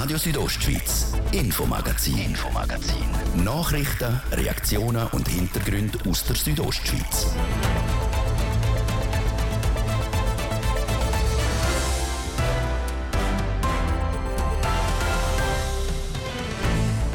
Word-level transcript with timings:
Radio 0.00 0.16
Südostschweiz, 0.16 1.12
Infomagazin, 1.30 2.16
Infomagazin. 2.16 3.04
Nachrichten, 3.44 4.18
Reaktionen 4.32 5.06
und 5.08 5.28
Hintergründe 5.28 5.98
aus 6.08 6.24
der 6.24 6.36
Südostschweiz. 6.36 7.26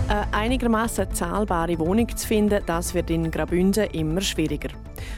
Eine 0.08 0.32
einigermaßen 0.32 1.12
zahlbare 1.12 1.80
Wohnung 1.80 2.16
zu 2.16 2.28
finden, 2.28 2.62
das 2.68 2.94
wird 2.94 3.10
in 3.10 3.32
Graubünden 3.32 3.90
immer 3.94 4.22
schwieriger. 4.22 4.70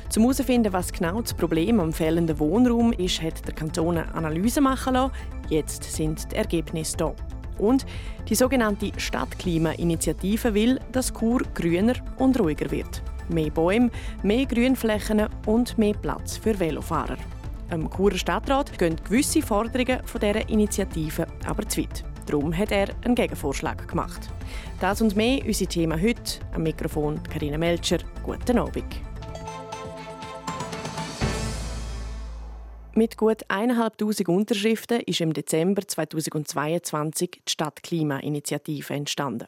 Zum 0.08 0.24
herauszufinden, 0.24 0.72
was 0.72 0.94
genau 0.94 1.22
das 1.22 1.34
Problem 1.34 1.82
am 1.82 1.92
fehlenden 1.92 2.40
Wohnraum 2.40 2.94
ist, 2.94 3.22
hat 3.22 3.46
der 3.46 3.54
Kanton 3.54 3.98
eine 3.98 4.16
Analyse 4.16 4.62
machen 4.62 4.94
lassen. 4.94 5.12
Jetzt 5.50 5.84
sind 5.84 6.32
die 6.32 6.38
Ergebnisse 6.38 6.96
da. 6.96 7.16
Und 7.58 7.86
die 8.30 8.36
sogenannte 8.36 8.92
Stadtklima-Initiative 8.98 10.54
will, 10.54 10.80
dass 10.92 11.14
Chur 11.14 11.42
grüner 11.54 11.94
und 12.18 12.40
ruhiger 12.40 12.70
wird. 12.72 13.02
Mehr 13.30 13.52
Bäume, 13.52 13.90
mehr 14.24 14.46
Grünflächen 14.46 15.28
und 15.46 15.78
mehr 15.78 15.94
Platz 15.94 16.38
für 16.38 16.60
Velofahrer. 16.60 17.18
Am 17.70 17.90
Churer 17.90 18.18
Stadtrat 18.18 18.78
gehen 18.80 18.96
gewisse 19.04 19.42
Forderungen 19.42 20.00
von 20.06 20.22
dieser 20.22 20.48
Initiative 20.50 21.28
aber 21.46 21.68
zu 21.68 21.82
weit. 21.82 22.06
Darum 22.26 22.56
hat 22.56 22.72
er 22.72 22.90
einen 23.04 23.16
Gegenvorschlag 23.16 23.88
gemacht. 23.88 24.30
Das 24.80 25.02
und 25.02 25.16
mehr 25.16 25.46
unsere 25.46 25.70
Themen 25.70 26.02
heute. 26.02 26.40
Am 26.54 26.64
Mikrofon 26.64 27.22
Karina 27.24 27.58
Melcher. 27.58 28.00
Guten 28.24 28.58
Abend. 28.60 29.07
Mit 32.98 33.16
gut 33.16 33.46
1'500 33.52 34.28
Unterschriften 34.28 35.02
ist 35.02 35.22
im 35.22 35.32
Dezember 35.32 35.88
2022 35.88 37.30
die 37.30 37.52
Stadtklima-Initiative 37.52 38.92
entstanden. 38.92 39.48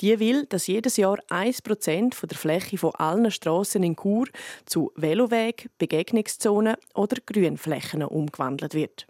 Die 0.00 0.18
will, 0.18 0.44
dass 0.46 0.66
jedes 0.66 0.96
Jahr 0.96 1.20
1% 1.28 2.26
der 2.26 2.36
Fläche 2.36 2.78
von 2.78 2.92
allen 2.96 3.30
Strassen 3.30 3.84
in 3.84 3.94
Chur 3.94 4.26
zu 4.66 4.90
Veloweg, 4.96 5.70
Begegnungszonen 5.78 6.74
oder 6.92 7.18
Grünflächen 7.24 8.02
umgewandelt 8.02 8.74
wird. 8.74 9.06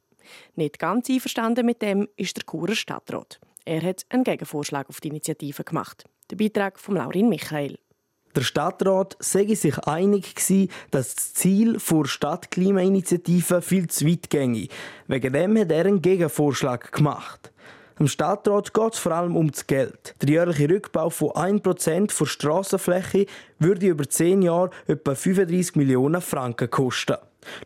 Nicht 0.56 0.78
ganz 0.78 1.08
einverstanden 1.08 1.64
mit 1.64 1.80
dem 1.80 2.06
ist 2.18 2.36
der 2.36 2.44
Churer 2.44 2.74
Stadtrat. 2.74 3.40
Er 3.64 3.80
hat 3.80 4.04
einen 4.10 4.24
Gegenvorschlag 4.24 4.90
auf 4.90 5.00
die 5.00 5.08
Initiative 5.08 5.64
gemacht. 5.64 6.04
Der 6.30 6.36
Beitrag 6.36 6.78
von 6.78 6.96
Laurin 6.96 7.30
Michael. 7.30 7.78
Der 8.36 8.42
Stadtrat 8.42 9.16
sei 9.18 9.54
sich 9.54 9.76
einig 9.78 10.36
gewesen, 10.36 10.70
dass 10.92 11.14
das 11.16 11.34
Ziel 11.34 11.78
der 11.78 12.04
Stadtklimainitiative 12.04 13.60
viel 13.60 13.88
zu 13.88 14.06
weit 14.06 14.30
ginge. 14.30 14.68
Wegen 15.08 15.32
dem 15.32 15.58
hat 15.58 15.72
er 15.72 15.86
einen 15.86 16.00
Gegenvorschlag 16.00 16.92
gemacht. 16.92 17.50
Im 17.98 18.06
Stadtrat 18.06 18.72
geht 18.72 18.94
es 18.94 18.98
vor 18.98 19.12
allem 19.12 19.36
um 19.36 19.50
das 19.50 19.66
Geld. 19.66 20.14
Der 20.22 20.28
jährliche 20.30 20.70
Rückbau 20.70 21.10
von 21.10 21.30
1% 21.30 22.18
der 22.18 22.26
Strassenfläche 22.26 23.26
würde 23.58 23.86
über 23.88 24.08
10 24.08 24.42
Jahre 24.42 24.70
etwa 24.86 25.14
35 25.14 25.74
Millionen 25.76 26.22
Franken 26.22 26.70
kosten. 26.70 27.16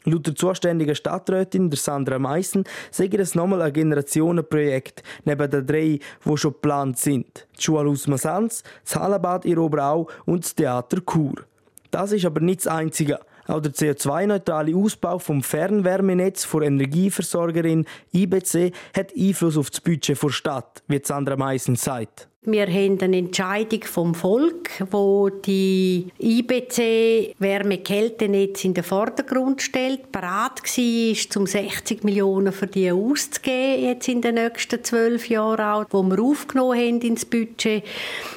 Laut 0.04 0.26
der 0.26 0.34
zuständigen 0.34 0.94
Stadträtin, 0.94 1.70
der 1.70 1.78
Sandra 1.78 2.18
Meissen, 2.18 2.64
sei 2.90 3.08
das 3.08 3.34
nochmal 3.34 3.62
ein 3.62 3.72
Generationenprojekt 3.72 5.02
neben 5.24 5.50
den 5.50 5.66
drei, 5.66 5.98
die 6.24 6.36
schon 6.36 6.52
geplant 6.52 6.98
sind. 6.98 7.46
Die 7.58 7.62
Schule 7.62 7.90
aus 7.90 8.06
Masanz, 8.06 8.62
das 8.84 8.96
Hallenbad 8.96 9.44
in 9.44 9.58
Oberau 9.58 10.08
und 10.24 10.44
das 10.44 10.54
Theater 10.54 10.98
Chur. 11.04 11.44
Das 11.90 12.12
ist 12.12 12.24
aber 12.24 12.40
nicht 12.40 12.60
das 12.60 12.66
Einzige. 12.66 13.20
Auch 13.46 13.60
der 13.60 13.72
CO2-neutrale 13.72 14.74
Ausbau 14.74 15.18
vom 15.18 15.42
Fernwärmenetz 15.42 16.44
vor 16.44 16.62
Energieversorgerin 16.62 17.84
IBC 18.12 18.72
hat 18.96 19.12
Einfluss 19.16 19.58
auf 19.58 19.70
das 19.70 19.80
Budget 19.80 20.20
der 20.22 20.30
Stadt, 20.30 20.82
wie 20.88 21.00
Sandra 21.04 21.36
Meissen 21.36 21.76
sagt. 21.76 22.28
Wir 22.46 22.66
haben 22.66 23.00
eine 23.00 23.16
Entscheidung 23.16 23.84
vom 23.84 24.14
Volk, 24.14 24.68
wo 24.90 25.30
die 25.30 26.08
IBC 26.18 27.34
Wärme-Kältenetz 27.38 28.64
in 28.64 28.74
den 28.74 28.84
Vordergrund 28.84 29.62
stellt. 29.62 30.12
Bereit 30.12 30.60
war, 30.62 31.40
um 31.40 31.46
60 31.46 32.04
Millionen 32.04 32.52
für 32.52 32.66
die 32.66 32.90
auszugeben, 32.90 33.84
jetzt 33.84 34.08
in 34.08 34.20
den 34.20 34.34
nächsten 34.34 34.84
zwölf 34.84 35.30
Jahren, 35.30 35.86
wo 35.88 36.02
wir 36.02 36.22
aufgenommen 36.22 36.78
haben 36.78 37.00
ins 37.00 37.24
Budget. 37.24 37.82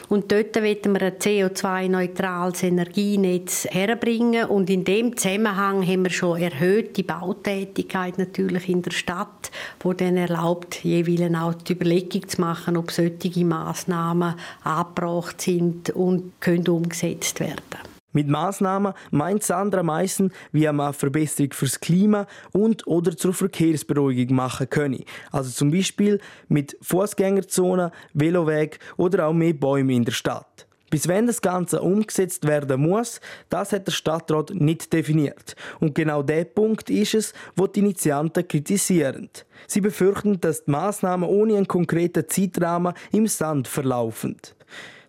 Und 0.09 0.31
dort 0.31 0.55
wollen 0.55 0.93
wir 0.93 1.01
ein 1.01 1.17
CO2-neutrales 1.17 2.63
Energienetz 2.63 3.67
herbringen. 3.69 4.45
Und 4.45 4.69
in 4.69 4.83
dem 4.83 5.17
Zusammenhang 5.17 5.85
haben 5.85 6.03
wir 6.03 6.11
schon 6.11 6.41
erhöhte 6.41 7.03
Bautätigkeit 7.03 8.17
natürlich 8.17 8.69
in 8.69 8.81
der 8.81 8.91
Stadt, 8.91 9.51
wo 9.81 9.93
dann 9.93 10.15
erlaubt, 10.15 10.83
jeweils 10.83 11.35
auch 11.35 11.53
die 11.53 11.73
Überlegung 11.73 12.27
zu 12.27 12.41
machen, 12.41 12.77
ob 12.77 12.91
solche 12.91 13.43
Maßnahmen 13.43 14.35
angebracht 14.63 15.41
sind 15.41 15.89
und 15.89 16.39
können 16.39 16.67
umgesetzt 16.67 17.39
werden. 17.39 17.96
Mit 18.17 18.29
Maßnahmen 18.29 18.93
meint 19.11 19.43
Sandra 19.43 19.83
Meissen, 19.83 20.33
wie 20.51 20.67
man 20.71 20.91
Verbesserung 20.91 21.53
fürs 21.53 21.79
Klima 21.79 22.25
und 22.51 22.87
oder 22.87 23.15
zur 23.15 23.31
Verkehrsberuhigung 23.31 24.35
machen 24.35 24.67
könne. 24.71 25.03
Also 25.31 25.51
zum 25.51 25.69
Beispiel 25.69 26.19
mit 26.47 26.75
Fußgängerzonen, 26.81 27.91
Veloweg 28.15 28.79
oder 28.97 29.27
auch 29.27 29.33
mehr 29.33 29.53
Bäume 29.53 29.93
in 29.93 30.03
der 30.03 30.13
Stadt. 30.13 30.65
Bis 30.89 31.07
wenn 31.07 31.27
das 31.27 31.43
Ganze 31.43 31.79
umgesetzt 31.79 32.47
werden 32.47 32.81
muss, 32.81 33.21
das 33.49 33.71
hat 33.71 33.85
der 33.85 33.91
Stadtrat 33.91 34.49
nicht 34.49 34.91
definiert. 34.93 35.55
Und 35.79 35.93
genau 35.93 36.23
der 36.23 36.45
Punkt 36.45 36.89
ist 36.89 37.13
es, 37.13 37.33
wo 37.55 37.67
die 37.67 37.81
Initianten 37.81 38.47
kritisieren. 38.47 39.29
Sie 39.67 39.81
befürchten, 39.81 40.41
dass 40.41 40.65
die 40.65 40.71
Maßnahmen 40.71 41.29
ohne 41.29 41.55
einen 41.55 41.67
konkreten 41.67 42.27
Zeitrahmen 42.27 42.95
im 43.11 43.27
Sand 43.27 43.67
verlaufen. 43.67 44.37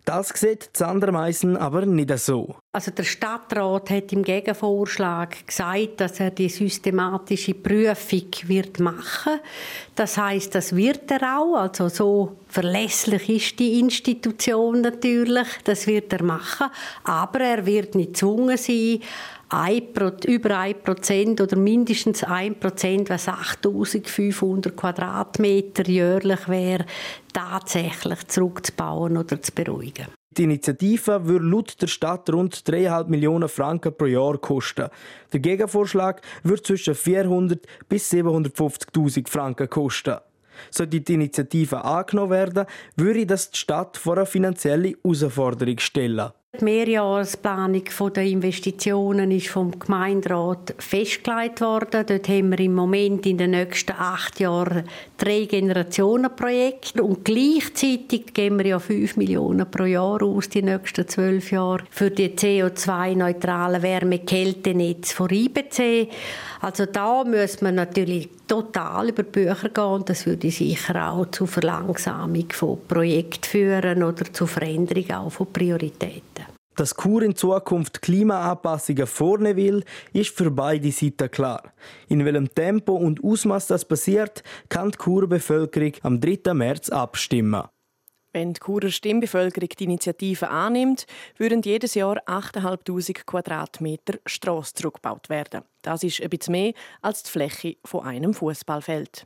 Das 0.09 0.29
sieht 0.29 0.75
Sandra 0.75 1.11
Meissen 1.11 1.55
aber 1.55 1.85
nicht 1.85 2.09
so. 2.17 2.55
Also 2.71 2.89
der 2.89 3.03
Stadtrat 3.03 3.91
hat 3.91 4.11
im 4.11 4.23
Gegenvorschlag 4.23 5.45
gesagt, 5.45 6.01
dass 6.01 6.19
er 6.19 6.31
die 6.31 6.49
systematische 6.49 7.53
Prüfung 7.53 8.31
wird 8.47 8.79
machen. 8.79 9.39
Das 9.93 10.17
heißt, 10.17 10.55
das 10.55 10.75
wird 10.75 11.11
er 11.11 11.37
auch. 11.37 11.57
Also 11.57 11.89
so 11.89 12.37
verlässlich 12.47 13.29
ist 13.29 13.59
die 13.59 13.79
Institution 13.79 14.81
natürlich. 14.81 15.47
Das 15.63 15.85
wird 15.85 16.11
er 16.11 16.23
machen. 16.23 16.71
Aber 17.03 17.41
er 17.41 17.63
wird 17.67 17.93
nicht 17.93 18.13
gezwungen 18.13 18.57
sein, 18.57 19.01
über 20.25 20.49
1% 20.59 21.41
oder 21.41 21.57
mindestens 21.57 22.23
1%, 22.23 23.09
was 23.09 23.27
8500 23.27 24.75
Quadratmeter 24.75 25.87
jährlich 25.87 26.47
wäre, 26.47 26.85
tatsächlich 27.33 28.27
zurückzubauen 28.27 29.17
oder 29.17 29.41
zu 29.41 29.51
beruhigen. 29.53 30.07
Die 30.37 30.43
Initiative 30.43 31.25
würde 31.25 31.45
laut 31.45 31.81
der 31.81 31.87
Stadt 31.87 32.31
rund 32.31 32.55
3,5 32.55 33.07
Millionen 33.07 33.49
Franken 33.49 33.93
pro 33.97 34.05
Jahr 34.05 34.37
kosten. 34.37 34.87
Der 35.33 35.39
Gegenvorschlag 35.39 36.21
würde 36.43 36.63
zwischen 36.63 36.95
400 36.95 37.65
bis 37.89 38.11
750.000 38.11 39.27
Franken 39.27 39.69
kosten. 39.69 40.17
Sollte 40.69 41.01
die 41.01 41.13
Initiative 41.13 41.83
angenommen 41.83 42.31
werden, 42.31 42.65
würde 42.95 43.25
das 43.25 43.49
die 43.49 43.57
Stadt 43.57 43.97
vor 43.97 44.17
eine 44.17 44.25
finanzielle 44.25 44.93
Herausforderung 45.03 45.79
stellen. 45.79 46.31
Die 46.57 46.65
Mehrjahresplanung 46.65 47.83
der 48.15 48.23
Investitionen 48.23 49.29
ist 49.29 49.49
vom 49.49 49.77
Gemeinderat 49.77 50.73
festgelegt 50.79 51.61
worden. 51.61 52.03
Dort 52.07 52.27
haben 52.27 52.49
wir 52.49 52.59
im 52.59 52.73
Moment 52.73 53.27
in 53.27 53.37
den 53.37 53.51
nächsten 53.51 53.91
acht 53.91 54.39
Jahren 54.39 54.85
drei 55.15 55.45
Generationenprojekte 55.45 57.03
und 57.03 57.23
gleichzeitig 57.23 58.33
geben 58.33 58.57
wir 58.57 58.65
ja 58.65 58.79
fünf 58.79 59.15
Millionen 59.15 59.69
pro 59.69 59.83
Jahr 59.83 60.23
aus 60.23 60.49
die 60.49 60.63
nächsten 60.63 61.07
zwölf 61.07 61.51
Jahre 61.51 61.83
für 61.91 62.09
die 62.09 62.29
CO2-neutrale 62.29 63.83
Wärme-Kältenetz 63.83 65.11
von 65.11 65.29
IBC. 65.29 66.09
Also 66.61 66.87
da 66.87 67.25
muss 67.25 67.61
man 67.61 67.75
natürlich 67.75 68.27
total 68.49 69.09
über 69.09 69.23
die 69.23 69.31
Bücher 69.31 69.69
gehen 69.69 69.83
und 69.83 70.09
das 70.09 70.25
würde 70.25 70.51
sicher 70.51 71.11
auch 71.11 71.25
zu 71.27 71.45
Verlangsamung 71.45 72.51
von 72.51 72.79
Projekten 72.87 73.43
führen 73.43 74.03
oder 74.03 74.25
zu 74.33 74.45
Veränderung 74.47 75.09
auch 75.11 75.29
von 75.29 75.53
Prioritäten. 75.53 76.45
Dass 76.75 76.95
Kur 76.95 77.21
in 77.23 77.35
Zukunft 77.35 78.01
Klimaanpassungen 78.01 79.05
vornehmen 79.05 79.57
will, 79.57 79.83
ist 80.13 80.35
für 80.35 80.49
beide 80.49 80.91
Seiten 80.91 81.29
klar. 81.29 81.73
In 82.07 82.23
welchem 82.23 82.53
Tempo 82.53 82.93
und 82.93 83.21
Ausmaß 83.23 83.67
das 83.67 83.83
passiert, 83.83 84.43
kann 84.69 84.91
die 84.91 84.97
Churer 84.97 85.27
Bevölkerung 85.27 85.91
am 86.03 86.21
3. 86.21 86.53
März 86.53 86.89
abstimmen. 86.89 87.63
Wenn 88.31 88.53
die 88.53 88.59
Churer 88.59 88.91
Stimmbevölkerung 88.91 89.69
die 89.69 89.83
Initiative 89.85 90.49
annimmt, 90.49 91.07
würden 91.37 91.63
jedes 91.63 91.95
Jahr 91.95 92.17
8'500 92.27 93.25
Quadratmeter 93.25 94.19
Strasse 94.27 94.75
zurückgebaut 94.75 95.29
werden. 95.29 95.63
Das 95.81 96.03
ist 96.03 96.21
ein 96.21 96.29
bisschen 96.29 96.51
mehr 96.51 96.73
als 97.01 97.23
die 97.23 97.31
Fläche 97.31 97.77
von 97.83 98.05
einem 98.05 98.35
Fußballfeld. 98.35 99.25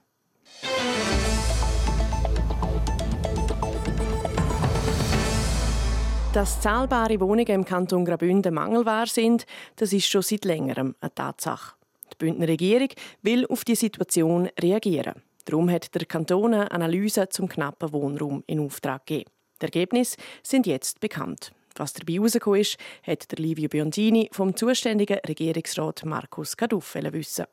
Dass 6.34 6.62
zahlbare 6.62 7.20
Wohnungen 7.20 7.46
im 7.48 7.66
Kanton 7.66 8.06
Graubünden 8.06 8.54
mangelbar 8.54 9.08
sind, 9.08 9.46
das 9.76 9.92
ist 9.92 10.08
schon 10.08 10.22
seit 10.22 10.46
längerem 10.46 10.96
eine 11.02 11.14
Tatsache. 11.14 11.76
Die 12.14 12.16
Bündner 12.18 12.48
Regierung 12.48 12.90
will 13.22 13.46
auf 13.48 13.66
die 13.66 13.76
Situation 13.76 14.50
reagieren. 14.60 15.22
Darum 15.46 15.70
hat 15.70 15.94
der 15.94 16.06
Kanton 16.06 16.54
eine 16.54 16.72
Analyse 16.72 17.30
zum 17.30 17.48
knappen 17.50 17.92
Wohnraum 17.92 18.44
in 18.48 18.60
Auftrag 18.60 19.06
gegeben. 19.06 19.30
Die 19.62 19.66
Ergebnisse 19.66 20.18
sind 20.42 20.68
jetzt 20.68 21.00
bekannt. 21.00 21.52
Was 21.76 21.94
dabei 21.94 22.14
herausgekommen 22.14 22.62
ist, 22.62 22.78
hat 23.04 23.32
der 23.32 23.40
Livio 23.40 23.68
Biondini 23.68 24.30
vom 24.32 24.56
zuständigen 24.56 25.18
Regierungsrat 25.28 26.06
Markus 26.06 26.56
Kaduff 26.56 26.96
wissen. 26.96 27.46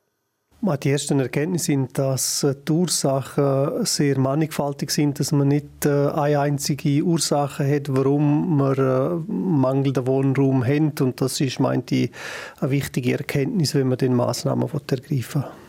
Die 0.83 0.91
ersten 0.91 1.19
Erkenntnisse 1.19 1.65
sind, 1.65 1.97
dass 1.97 2.43
äh, 2.43 2.53
die 2.67 2.71
Ursachen 2.71 3.83
sehr 3.83 4.19
mannigfaltig 4.19 4.91
sind, 4.91 5.19
dass 5.19 5.31
man 5.31 5.47
nicht 5.47 5.87
äh, 5.87 6.09
eine 6.09 6.39
einzige 6.39 7.01
Ursache 7.01 7.67
hat, 7.67 7.87
warum 7.89 8.57
man 8.57 8.77
äh, 8.77 9.31
mangelnden 9.31 10.05
Wohnraum 10.05 10.63
hat. 10.63 11.01
Und 11.01 11.19
das 11.19 11.41
ist, 11.41 11.59
meinte 11.59 11.95
ich, 11.95 12.11
eine 12.59 12.69
wichtige 12.69 13.13
Erkenntnis, 13.13 13.73
wenn 13.73 13.87
man 13.87 13.97
den 13.97 14.13
Massnahmen 14.13 14.69
ergreifen 14.69 15.41
will. 15.41 15.60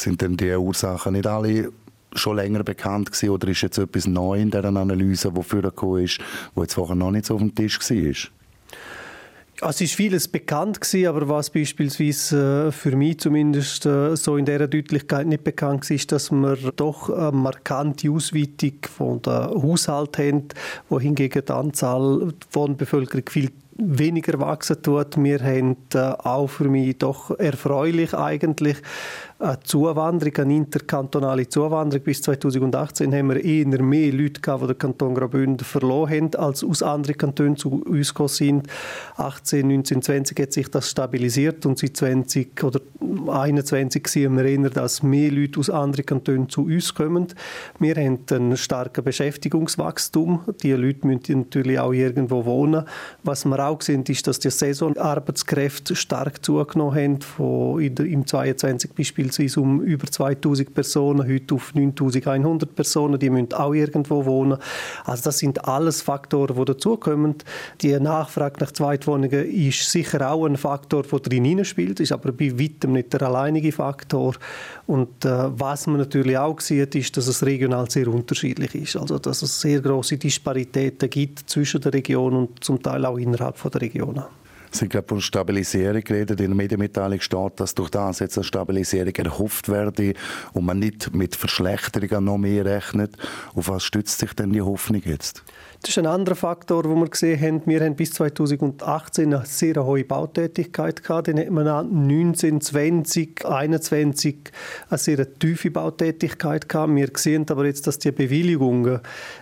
Sind 0.00 0.22
denn 0.22 0.36
die 0.36 0.50
Ursachen 0.54 1.12
nicht 1.12 1.26
alle 1.26 1.70
schon 2.14 2.36
länger 2.36 2.64
bekannt 2.64 3.12
gewesen, 3.12 3.28
oder 3.28 3.48
ist 3.48 3.60
jetzt 3.60 3.76
etwas 3.76 4.06
neu 4.06 4.40
in 4.40 4.50
dieser 4.50 4.64
Analyse, 4.64 5.30
die 5.30 5.42
vorgekommen 5.42 6.04
ist, 6.04 6.18
wo 6.54 6.62
jetzt 6.62 6.74
vorher 6.74 6.96
noch 6.96 7.10
nicht 7.10 7.26
so 7.26 7.34
auf 7.34 7.40
dem 7.40 7.54
Tisch 7.54 7.78
war? 7.78 9.68
Es 9.68 9.80
ist 9.82 9.92
vieles 9.92 10.26
bekannt 10.26 10.80
gewesen, 10.80 11.06
aber 11.06 11.28
was 11.28 11.50
beispielsweise 11.50 12.68
äh, 12.68 12.72
für 12.72 12.96
mich 12.96 13.18
zumindest 13.18 13.84
äh, 13.84 14.16
so 14.16 14.38
in 14.38 14.46
dieser 14.46 14.68
Deutlichkeit 14.68 15.26
nicht 15.26 15.44
bekannt 15.44 15.88
war, 15.90 15.94
ist, 15.94 16.10
dass 16.12 16.30
wir 16.30 16.56
doch 16.76 17.10
eine 17.10 17.32
markante 17.32 18.10
Ausweitung 18.10 18.78
von 18.96 19.20
der 19.20 19.50
Haushalt 19.50 20.16
haben, 20.16 20.48
wohingegen 20.88 21.44
die 21.44 21.52
Anzahl 21.52 22.32
von 22.48 22.78
Bevölkerung 22.78 23.24
viel 23.28 23.50
weniger 23.76 24.40
wachsen 24.40 24.82
tut. 24.82 25.22
Wir 25.22 25.40
haben 25.40 25.76
äh, 25.92 25.98
auch 25.98 26.48
für 26.48 26.68
mich 26.68 26.96
doch 26.96 27.38
erfreulich 27.38 28.14
eigentlich 28.14 28.78
Zuwanderung, 29.64 30.36
eine 30.36 30.54
interkantonale 30.54 31.48
Zuwanderung. 31.48 32.04
Bis 32.04 32.20
2018 32.20 33.14
haben 33.14 33.28
wir 33.28 33.42
eher 33.42 33.82
mehr 33.82 34.12
Leute 34.12 34.42
gehabt, 34.42 34.64
die 34.64 34.66
den 34.66 34.78
Kanton 34.78 35.14
Graubünden 35.14 35.64
verloren 35.64 36.10
haben, 36.10 36.34
als 36.34 36.62
aus 36.62 36.82
anderen 36.82 37.16
Kantonen 37.16 37.56
zu 37.56 37.82
uns 37.82 38.08
gekommen 38.08 38.28
sind. 38.28 38.66
18, 39.16 39.66
19, 39.66 40.02
20 40.02 40.40
hat 40.40 40.52
sich 40.52 40.68
das 40.70 40.90
stabilisiert 40.90 41.64
und 41.64 41.78
seit 41.78 41.96
20 41.96 42.62
oder 42.64 42.80
21 43.28 44.06
sehen 44.08 44.36
wir 44.36 44.44
eher, 44.44 44.68
dass 44.68 45.02
mehr 45.02 45.30
Leute 45.30 45.58
aus 45.58 45.70
anderen 45.70 46.04
Kantonen 46.04 46.50
zu 46.50 46.66
uns 46.66 46.94
kommen. 46.94 47.28
Wir 47.78 47.94
haben 47.94 48.18
einen 48.30 48.58
starken 48.58 49.04
Beschäftigungswachstum. 49.04 50.40
Die 50.62 50.72
Leute 50.72 51.06
müssen 51.06 51.40
natürlich 51.40 51.78
auch 51.78 51.94
irgendwo 51.94 52.44
wohnen. 52.44 52.84
Was 53.22 53.46
wir 53.46 53.66
auch 53.66 53.80
sehen, 53.80 54.04
ist, 54.06 54.26
dass 54.26 54.38
die 54.38 54.50
Saisonarbeitskräfte 54.50 55.96
stark 55.96 56.44
zugenommen 56.44 56.94
haben, 56.94 57.20
von 57.22 57.80
im 57.80 58.26
22 58.26 58.92
beispielsweise 58.92 59.29
beispielsweise 59.30 59.60
um 59.60 59.80
über 59.82 60.06
2000 60.06 60.74
Personen, 60.74 61.28
heute 61.28 61.54
auf 61.54 61.74
9100 61.74 62.74
Personen, 62.74 63.18
die 63.18 63.30
müssen 63.30 63.52
auch 63.54 63.72
irgendwo 63.72 64.24
wohnen. 64.24 64.58
Also 65.04 65.24
das 65.24 65.38
sind 65.38 65.66
alles 65.66 66.02
Faktoren, 66.02 66.56
die 66.56 66.64
dazukommen. 66.64 67.36
Die 67.80 67.98
Nachfrage 67.98 68.60
nach 68.60 68.72
Zweitwohnungen 68.72 69.50
ist 69.50 69.90
sicher 69.90 70.30
auch 70.30 70.46
ein 70.46 70.56
Faktor, 70.56 71.02
der 71.02 71.18
drin 71.20 71.64
spielt, 71.64 72.00
ist 72.00 72.12
aber 72.12 72.32
bei 72.32 72.58
weitem 72.58 72.92
nicht 72.92 73.12
der 73.12 73.22
alleinige 73.22 73.72
Faktor. 73.72 74.34
Und 74.86 75.24
äh, 75.24 75.58
was 75.58 75.86
man 75.86 75.98
natürlich 75.98 76.36
auch 76.36 76.60
sieht, 76.60 76.94
ist, 76.94 77.16
dass 77.16 77.26
es 77.26 77.44
regional 77.44 77.90
sehr 77.90 78.08
unterschiedlich 78.08 78.74
ist. 78.74 78.96
Also 78.96 79.18
dass 79.18 79.42
es 79.42 79.60
sehr 79.60 79.80
große 79.80 80.18
Disparitäten 80.18 81.08
gibt 81.08 81.48
zwischen 81.48 81.80
den 81.80 81.92
Regionen 81.92 82.36
und 82.36 82.64
zum 82.64 82.82
Teil 82.82 83.04
auch 83.06 83.18
innerhalb 83.18 83.60
der 83.70 83.80
Regionen. 83.80 84.24
Sie 84.72 84.86
haben 84.86 85.06
von 85.06 85.20
Stabilisierung 85.20 86.02
geredet. 86.02 86.40
In 86.40 86.48
der 86.48 86.54
Medienmitteilung 86.54 87.20
steht, 87.20 87.58
dass 87.58 87.74
durch 87.74 87.90
das 87.90 88.20
jetzt 88.20 88.38
eine 88.38 88.44
Stabilisierung 88.44 89.14
erhofft 89.14 89.68
werde 89.68 90.14
und 90.52 90.64
man 90.64 90.78
nicht 90.78 91.14
mit 91.14 91.36
Verschlechterungen 91.36 92.24
noch 92.24 92.38
mehr 92.38 92.64
rechnet. 92.64 93.16
Auf 93.54 93.68
was 93.68 93.82
stützt 93.82 94.18
sich 94.20 94.32
denn 94.34 94.52
die 94.52 94.62
Hoffnung 94.62 95.02
jetzt? 95.04 95.42
Das 95.82 95.90
ist 95.90 95.98
ein 95.98 96.06
anderer 96.06 96.36
Faktor, 96.36 96.84
wo 96.84 96.94
wir 96.94 97.08
gesehen 97.08 97.40
haben. 97.40 97.62
Wir 97.64 97.80
haben 97.80 97.96
bis 97.96 98.12
2018 98.12 99.32
eine 99.32 99.46
sehr 99.46 99.82
hohe 99.82 100.04
Bautätigkeit 100.04 101.02
gehabt. 101.02 101.28
Dann 101.28 101.38
hat 101.38 101.50
man 101.50 102.06
19, 102.06 102.60
20, 102.60 103.46
21 103.46 104.52
eine 104.90 104.98
sehr 104.98 105.38
tiefe 105.38 105.70
Bautätigkeit 105.70 106.68
gehabt. 106.68 106.94
Wir 106.94 107.08
sehen 107.14 107.46
aber 107.48 107.64
jetzt, 107.64 107.86
dass 107.86 107.98
die 107.98 108.12
Bewilligungen 108.12 109.00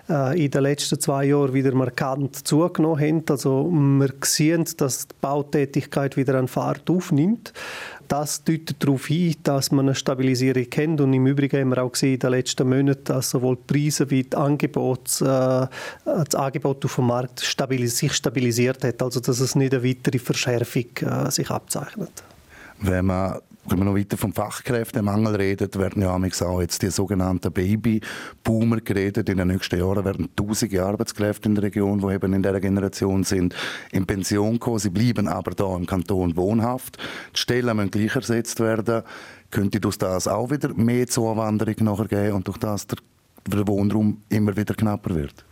äh, 0.08 0.44
in 0.44 0.52
den 0.52 0.62
letzten 0.62 1.00
zwei 1.00 1.24
Jahren 1.24 1.54
wieder 1.54 1.74
markant 1.74 2.46
zugenommen 2.46 3.00
haben. 3.00 3.24
Also 3.28 3.68
wir 3.68 4.14
sehen, 4.22 4.64
dass 4.76 5.08
die 5.08 5.16
Bautätigkeit 5.20 6.16
wieder 6.16 6.36
an 6.36 6.46
Fahrt 6.46 6.88
aufnimmt. 6.88 7.52
Das 8.08 8.42
deutet 8.42 8.82
darauf 8.82 9.06
hin, 9.06 9.36
dass 9.42 9.70
man 9.70 9.86
eine 9.86 9.94
Stabilisierung 9.94 10.68
kennt. 10.70 11.00
Und 11.00 11.12
im 11.12 11.26
Übrigen 11.26 11.60
haben 11.60 11.68
wir 11.70 11.82
auch 11.82 11.92
gesehen 11.92 12.14
in 12.14 12.20
den 12.20 12.30
letzten 12.30 12.68
Monaten, 12.68 13.04
dass 13.04 13.30
sowohl 13.30 13.56
die 13.56 13.72
Preise 13.72 14.10
wie 14.10 14.24
die 14.24 14.34
Angebots, 14.34 15.20
äh, 15.20 15.66
das 16.04 16.34
Angebot 16.34 16.84
auf 16.86 16.94
dem 16.94 17.06
Markt 17.06 17.40
stabilis 17.40 17.98
sich 17.98 18.14
stabilisiert 18.14 18.82
hat. 18.82 19.02
Also 19.02 19.20
dass 19.20 19.40
es 19.40 19.54
nicht 19.54 19.74
eine 19.74 19.84
weitere 19.84 20.18
Verschärfung 20.18 20.86
äh, 21.02 21.30
sich 21.30 21.50
abzeichnet. 21.50 22.24
Wenn 22.80 23.06
man 23.06 23.40
wenn 23.70 23.78
man 23.78 23.88
noch 23.88 23.96
weiter 23.96 24.16
vom 24.16 24.32
Fachkräftemangel 24.32 25.36
redet, 25.36 25.78
werden 25.78 26.02
ja 26.02 26.14
auch 26.14 26.60
jetzt 26.60 26.82
die 26.82 26.90
sogenannten 26.90 27.52
Babyboomer 27.52 28.80
geredet. 28.80 29.28
In 29.28 29.38
den 29.38 29.48
nächsten 29.48 29.78
Jahren 29.78 30.04
werden 30.04 30.28
tausende 30.36 30.82
Arbeitskräfte 30.84 31.48
in 31.48 31.54
der 31.54 31.64
Region, 31.64 31.98
die 32.00 32.14
eben 32.14 32.32
in 32.32 32.42
dieser 32.42 32.60
Generation 32.60 33.24
sind, 33.24 33.54
in 33.92 34.06
Pension 34.06 34.58
kommen. 34.58 34.78
Sie 34.78 34.90
bleiben 34.90 35.28
aber 35.28 35.52
da 35.52 35.76
im 35.76 35.86
Kanton 35.86 36.36
wohnhaft. 36.36 36.98
Die 37.34 37.38
Stellen 37.38 37.76
müssen 37.76 37.90
gleich 37.90 38.16
ersetzt 38.16 38.60
werden. 38.60 39.02
Könnte 39.50 39.80
durch 39.80 39.98
das 39.98 40.28
auch 40.28 40.50
wieder 40.50 40.74
mehr 40.74 41.06
Zuwanderung 41.06 41.76
nachher 41.80 42.08
geben 42.08 42.32
und 42.36 42.48
durch 42.48 42.58
das 42.58 42.86
der 42.86 43.66
Wohnraum 43.66 44.22
immer 44.28 44.56
wieder 44.56 44.74
knapper 44.74 45.14
wird? 45.14 45.44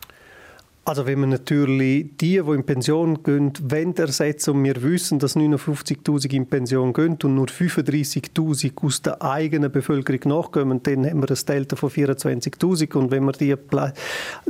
Also 0.86 1.04
wenn 1.04 1.18
man 1.18 1.30
natürlich 1.30 2.16
die, 2.16 2.34
die 2.34 2.36
in 2.36 2.64
Pension 2.64 3.20
gehen, 3.24 3.52
wenn 3.60 3.92
ersetzen 3.96 4.50
und 4.50 4.62
wir 4.62 4.80
wissen, 4.84 5.18
dass 5.18 5.34
59'000 5.34 6.32
in 6.32 6.46
Pension 6.46 6.92
gehen 6.92 7.18
und 7.24 7.34
nur 7.34 7.46
35'000 7.46 8.70
aus 8.84 9.02
der 9.02 9.20
eigenen 9.20 9.72
Bevölkerung 9.72 10.20
nachkommen, 10.26 10.80
dann 10.84 11.04
haben 11.04 11.22
wir 11.22 11.28
ein 11.28 11.38
Delta 11.44 11.74
von 11.74 11.90
24'000 11.90 12.94
und 12.94 13.10
wenn 13.10 13.24
wir 13.24 13.32
die, 13.32 13.56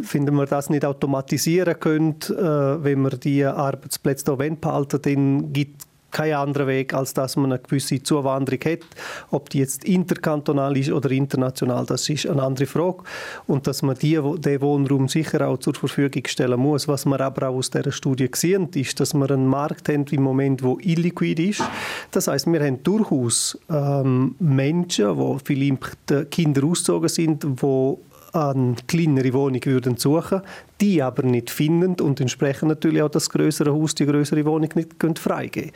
finden 0.02 0.34
wir 0.34 0.44
das 0.44 0.68
nicht 0.68 0.84
automatisieren 0.84 1.80
können, 1.80 2.16
äh, 2.28 2.84
wenn 2.84 3.00
wir 3.00 3.16
die 3.16 3.42
Arbeitsplätze 3.42 4.36
hier 4.38 4.56
behalten, 4.56 5.00
dann 5.00 5.54
gibt 5.54 5.84
kein 6.16 6.32
anderer 6.32 6.66
Weg, 6.66 6.94
als 6.94 7.12
dass 7.12 7.36
man 7.36 7.52
eine 7.52 7.60
gewisse 7.60 8.02
Zuwanderung 8.02 8.60
hat. 8.64 8.80
Ob 9.30 9.50
die 9.50 9.58
jetzt 9.58 9.84
interkantonal 9.84 10.74
ist 10.78 10.90
oder 10.90 11.10
international, 11.10 11.84
das 11.84 12.08
ist 12.08 12.26
eine 12.26 12.42
andere 12.42 12.66
Frage. 12.66 13.02
Und 13.46 13.66
dass 13.66 13.82
man 13.82 13.98
die, 13.98 14.18
den 14.38 14.60
Wohnraum 14.62 15.08
sicher 15.08 15.46
auch 15.46 15.58
zur 15.58 15.74
Verfügung 15.74 16.22
stellen 16.26 16.58
muss. 16.58 16.88
Was 16.88 17.04
wir 17.04 17.20
aber 17.20 17.50
auch 17.50 17.56
aus 17.56 17.68
dieser 17.68 17.92
Studie 17.92 18.30
sehen, 18.34 18.70
ist, 18.74 18.98
dass 18.98 19.12
wir 19.12 19.30
einen 19.30 19.46
Markt 19.46 19.90
haben 19.90 20.06
im 20.10 20.22
Moment, 20.22 20.62
der 20.62 20.76
illiquid 20.80 21.38
ist. 21.38 21.62
Das 22.12 22.28
heißt, 22.28 22.46
wir 22.46 22.64
haben 22.64 22.82
durchaus 22.82 23.58
ähm, 23.68 24.36
Menschen, 24.38 25.18
die 25.18 25.38
vielleicht 25.44 26.30
Kinder 26.30 26.64
ausgezogen 26.64 27.10
sind, 27.10 27.44
die 27.44 27.96
eine 28.36 28.76
kleinere 28.86 29.32
Wohnung 29.32 29.64
würden 29.64 29.96
suchen, 29.96 30.42
die 30.80 31.02
aber 31.02 31.22
nicht 31.22 31.50
finden 31.50 32.00
und 32.00 32.20
entsprechend 32.20 32.68
natürlich 32.68 33.02
auch 33.02 33.08
das 33.08 33.30
größere 33.30 33.72
Haus, 33.72 33.94
die 33.94 34.06
größere 34.06 34.44
Wohnung 34.44 34.68
nicht 34.74 34.98
können 34.98 35.16
freigeben 35.16 35.72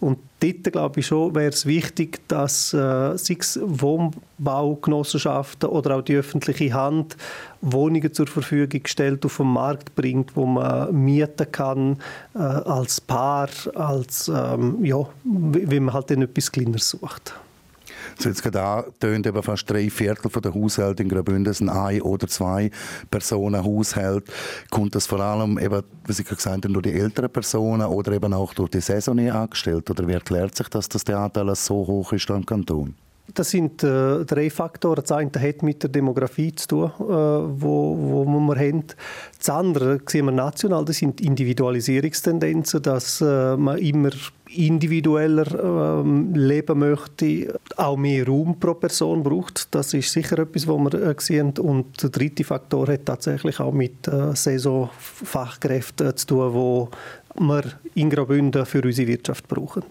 Und 0.00 0.18
dort, 0.40 0.72
glaube 0.72 1.00
ich 1.00 1.06
schon, 1.06 1.34
wäre 1.34 1.50
es 1.50 1.66
wichtig, 1.66 2.26
dass 2.28 2.74
äh, 2.74 3.16
sei 3.16 3.36
es 3.38 3.60
Wohnbaugenossenschaften 3.62 5.68
oder 5.68 5.96
auch 5.96 6.02
die 6.02 6.16
öffentliche 6.16 6.72
Hand 6.74 7.16
Wohnungen 7.60 8.12
zur 8.12 8.26
Verfügung 8.26 8.82
stellt, 8.86 9.24
auf 9.24 9.36
den 9.36 9.46
Markt 9.46 9.94
bringt, 9.94 10.34
wo 10.34 10.46
man 10.46 10.92
mieten 10.92 11.52
kann 11.52 11.98
äh, 12.34 12.38
als 12.38 13.00
Paar, 13.00 13.50
als 13.74 14.30
ähm, 14.34 14.84
ja, 14.84 15.06
wie 15.24 15.80
man 15.80 15.94
halt 15.94 16.10
dann 16.10 16.22
etwas 16.22 16.50
Kleineres 16.50 16.90
sucht. 16.90 17.34
So 18.20 18.28
jetzt 18.28 18.42
gerade 18.42 18.60
angetönt, 18.60 19.26
eben 19.26 19.42
fast 19.42 19.70
drei 19.70 19.88
Viertel 19.88 20.30
der 20.42 20.52
Haushalte 20.52 21.02
in 21.02 21.08
Graubünden 21.08 21.54
sind 21.54 21.70
ein- 21.70 22.02
oder 22.02 22.28
zwei 22.28 22.70
Personen 23.10 23.64
Haushalt. 23.64 24.24
Kommt 24.68 24.94
das 24.94 25.06
vor 25.06 25.20
allem 25.20 25.58
eben, 25.58 25.82
wie 26.06 26.12
Sie 26.12 26.24
gesagt 26.24 26.66
haben, 26.66 26.74
durch 26.74 26.82
die 26.82 26.92
älteren 26.92 27.30
Personen 27.30 27.86
oder 27.86 28.12
eben 28.12 28.34
auch 28.34 28.52
durch 28.52 28.68
die 28.68 28.82
saisonnier 28.82 29.34
Angestellten? 29.34 29.92
Oder 29.92 30.06
wie 30.06 30.12
erklärt 30.12 30.54
sich 30.54 30.68
das, 30.68 30.90
dass 30.90 31.04
der 31.04 31.18
Anteil 31.18 31.54
so 31.54 31.76
hoch 31.86 32.12
ist 32.12 32.28
im 32.28 32.44
Kanton? 32.44 32.94
Das 33.34 33.50
sind 33.50 33.82
äh, 33.82 34.24
drei 34.24 34.50
Faktoren. 34.50 35.02
Das 35.02 35.12
eine 35.12 35.30
hat 35.34 35.62
mit 35.62 35.82
der 35.82 35.90
Demografie 35.90 36.54
zu 36.54 36.68
tun, 36.68 36.90
äh, 36.98 37.02
wo, 37.02 37.96
wo 37.98 38.24
wir 38.24 38.56
haben. 38.56 38.84
Das 39.38 39.50
andere 39.50 40.00
sehen 40.06 40.26
wir 40.26 40.32
national, 40.32 40.84
das 40.84 40.98
sind 40.98 41.20
Individualisierungstendenzen, 41.20 42.82
dass 42.82 43.20
äh, 43.20 43.56
man 43.56 43.78
immer 43.78 44.10
individueller 44.54 46.00
ähm, 46.00 46.34
leben 46.34 46.80
möchte, 46.80 47.58
auch 47.76 47.96
mehr 47.96 48.26
Raum 48.26 48.58
pro 48.58 48.74
Person 48.74 49.22
braucht. 49.22 49.72
Das 49.74 49.94
ist 49.94 50.12
sicher 50.12 50.38
etwas, 50.40 50.66
was 50.66 50.78
wir 50.78 50.94
äh, 50.94 51.14
sehen. 51.18 51.54
Und 51.58 52.02
der 52.02 52.10
dritte 52.10 52.44
Faktor 52.44 52.88
hat 52.88 53.06
tatsächlich 53.06 53.60
auch 53.60 53.72
mit 53.72 54.08
äh, 54.08 54.34
Saisonfachkräften 54.34 56.16
zu 56.16 56.26
tun, 56.26 56.88
die 57.36 57.40
wir 57.40 57.62
in 57.94 58.10
Graubünden 58.10 58.66
für 58.66 58.82
unsere 58.82 59.08
Wirtschaft 59.08 59.46
brauchen. 59.46 59.84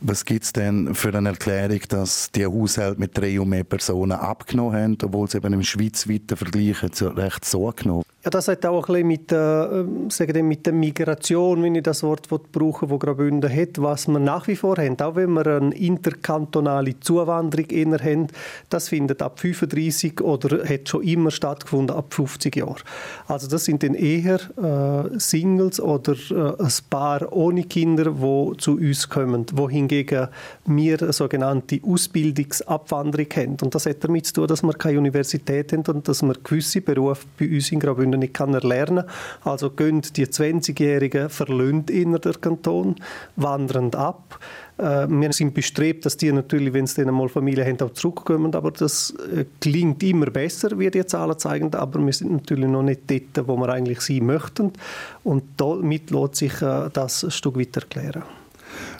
Was 0.00 0.24
gibt 0.24 0.44
es 0.44 0.52
denn 0.52 0.94
für 0.94 1.14
eine 1.14 1.30
Erklärung, 1.30 1.80
dass 1.88 2.30
die 2.30 2.46
Haushalte 2.46 3.00
mit 3.00 3.16
drei 3.16 3.40
und 3.40 3.48
mehr 3.48 3.64
Personen 3.64 4.12
abgenommen 4.12 4.74
haben, 4.74 4.98
obwohl 5.02 5.30
sie 5.30 5.38
eben 5.38 5.52
im 5.52 5.62
schweizweiten 5.62 6.36
Vergleich 6.36 6.82
recht 6.82 7.44
so 7.44 7.72
genommen 7.74 8.04
ja, 8.24 8.30
das 8.30 8.48
hat 8.48 8.64
auch 8.64 8.88
ein 8.88 9.06
bisschen 9.06 9.06
mit, 9.06 9.32
äh, 9.32 9.84
sagen 10.08 10.48
mit 10.48 10.64
der 10.64 10.72
Migration, 10.72 11.62
wenn 11.62 11.74
ich 11.74 11.82
das 11.82 12.02
Wort 12.02 12.28
brauche, 12.52 12.88
wo 12.88 12.96
Graubünden 12.96 13.54
hat, 13.54 13.82
was 13.82 14.08
wir 14.08 14.18
nach 14.18 14.48
wie 14.48 14.56
vor 14.56 14.78
haben. 14.78 14.98
Auch 15.00 15.16
wenn 15.16 15.32
wir 15.34 15.46
eine 15.46 15.74
interkantonale 15.74 16.98
Zuwanderung 17.00 17.66
inner 17.66 17.98
haben, 17.98 18.28
das 18.70 18.88
findet 18.88 19.20
ab 19.20 19.40
35 19.40 20.22
oder 20.22 20.66
hat 20.66 20.88
schon 20.88 21.02
immer 21.02 21.30
stattgefunden 21.30 21.94
ab 21.94 22.14
50 22.14 22.56
Jahren. 22.56 22.80
Also 23.28 23.46
das 23.46 23.66
sind 23.66 23.82
dann 23.82 23.92
eher 23.92 24.40
äh, 24.56 25.18
Singles 25.18 25.78
oder 25.78 26.14
äh, 26.30 26.62
ein 26.62 26.72
Paar 26.88 27.30
ohne 27.30 27.64
Kinder, 27.64 28.12
die 28.12 28.56
zu 28.56 28.78
uns 28.78 29.06
kommen, 29.06 29.44
wohingegen 29.52 30.28
wir 30.64 31.02
eine 31.02 31.12
sogenannte 31.12 31.78
Ausbildungsabwanderung 31.86 33.28
haben. 33.36 33.56
Und 33.60 33.74
das 33.74 33.84
hat 33.84 34.02
damit 34.02 34.24
zu 34.24 34.32
tun, 34.32 34.46
dass 34.46 34.62
wir 34.62 34.72
keine 34.72 34.98
Universität 34.98 35.74
haben 35.74 35.84
und 35.88 36.08
dass 36.08 36.22
wir 36.22 36.32
gewisse 36.42 36.80
Berufe 36.80 37.26
bei 37.38 37.50
uns 37.50 37.70
in 37.70 37.80
Graubünden 37.80 38.13
Kantonen 38.14 38.20
nicht 38.20 38.34
kann 38.34 38.54
erlernen 38.54 39.04
kann. 39.06 39.52
Also 39.52 39.70
gehen 39.70 40.02
die 40.16 40.26
20-Jährigen 40.26 41.28
verlöhnt 41.28 41.90
inner 41.90 42.18
der 42.18 42.34
Kanton, 42.34 42.96
wandern 43.36 43.94
ab. 43.94 44.38
Äh, 44.78 45.06
wir 45.08 45.32
sind 45.32 45.54
bestrebt, 45.54 46.04
dass 46.04 46.16
die 46.16 46.32
natürlich, 46.32 46.72
wenn 46.72 46.86
sie 46.86 47.04
dann 47.04 47.14
mal 47.14 47.28
Familie 47.28 47.64
haben, 47.64 47.80
auch 47.80 47.92
zurückkommen. 47.92 48.54
Aber 48.54 48.70
das 48.70 49.14
äh, 49.34 49.44
klingt 49.60 50.02
immer 50.02 50.26
besser, 50.26 50.78
wie 50.78 50.90
die 50.90 51.06
Zahlen 51.06 51.38
zeigen. 51.38 51.74
Aber 51.74 52.04
wir 52.04 52.12
sind 52.12 52.32
natürlich 52.32 52.68
noch 52.68 52.82
nicht 52.82 53.02
dort, 53.08 53.48
wo 53.48 53.56
wir 53.56 53.68
eigentlich 53.68 54.00
sein 54.00 54.26
möchten. 54.26 54.72
Und 55.22 55.44
damit 55.56 56.10
lässt 56.10 56.36
sich 56.36 56.60
äh, 56.62 56.90
das 56.92 57.24
ein 57.24 57.30
Stück 57.30 57.58
weit 57.58 57.76
erklären. 57.76 58.22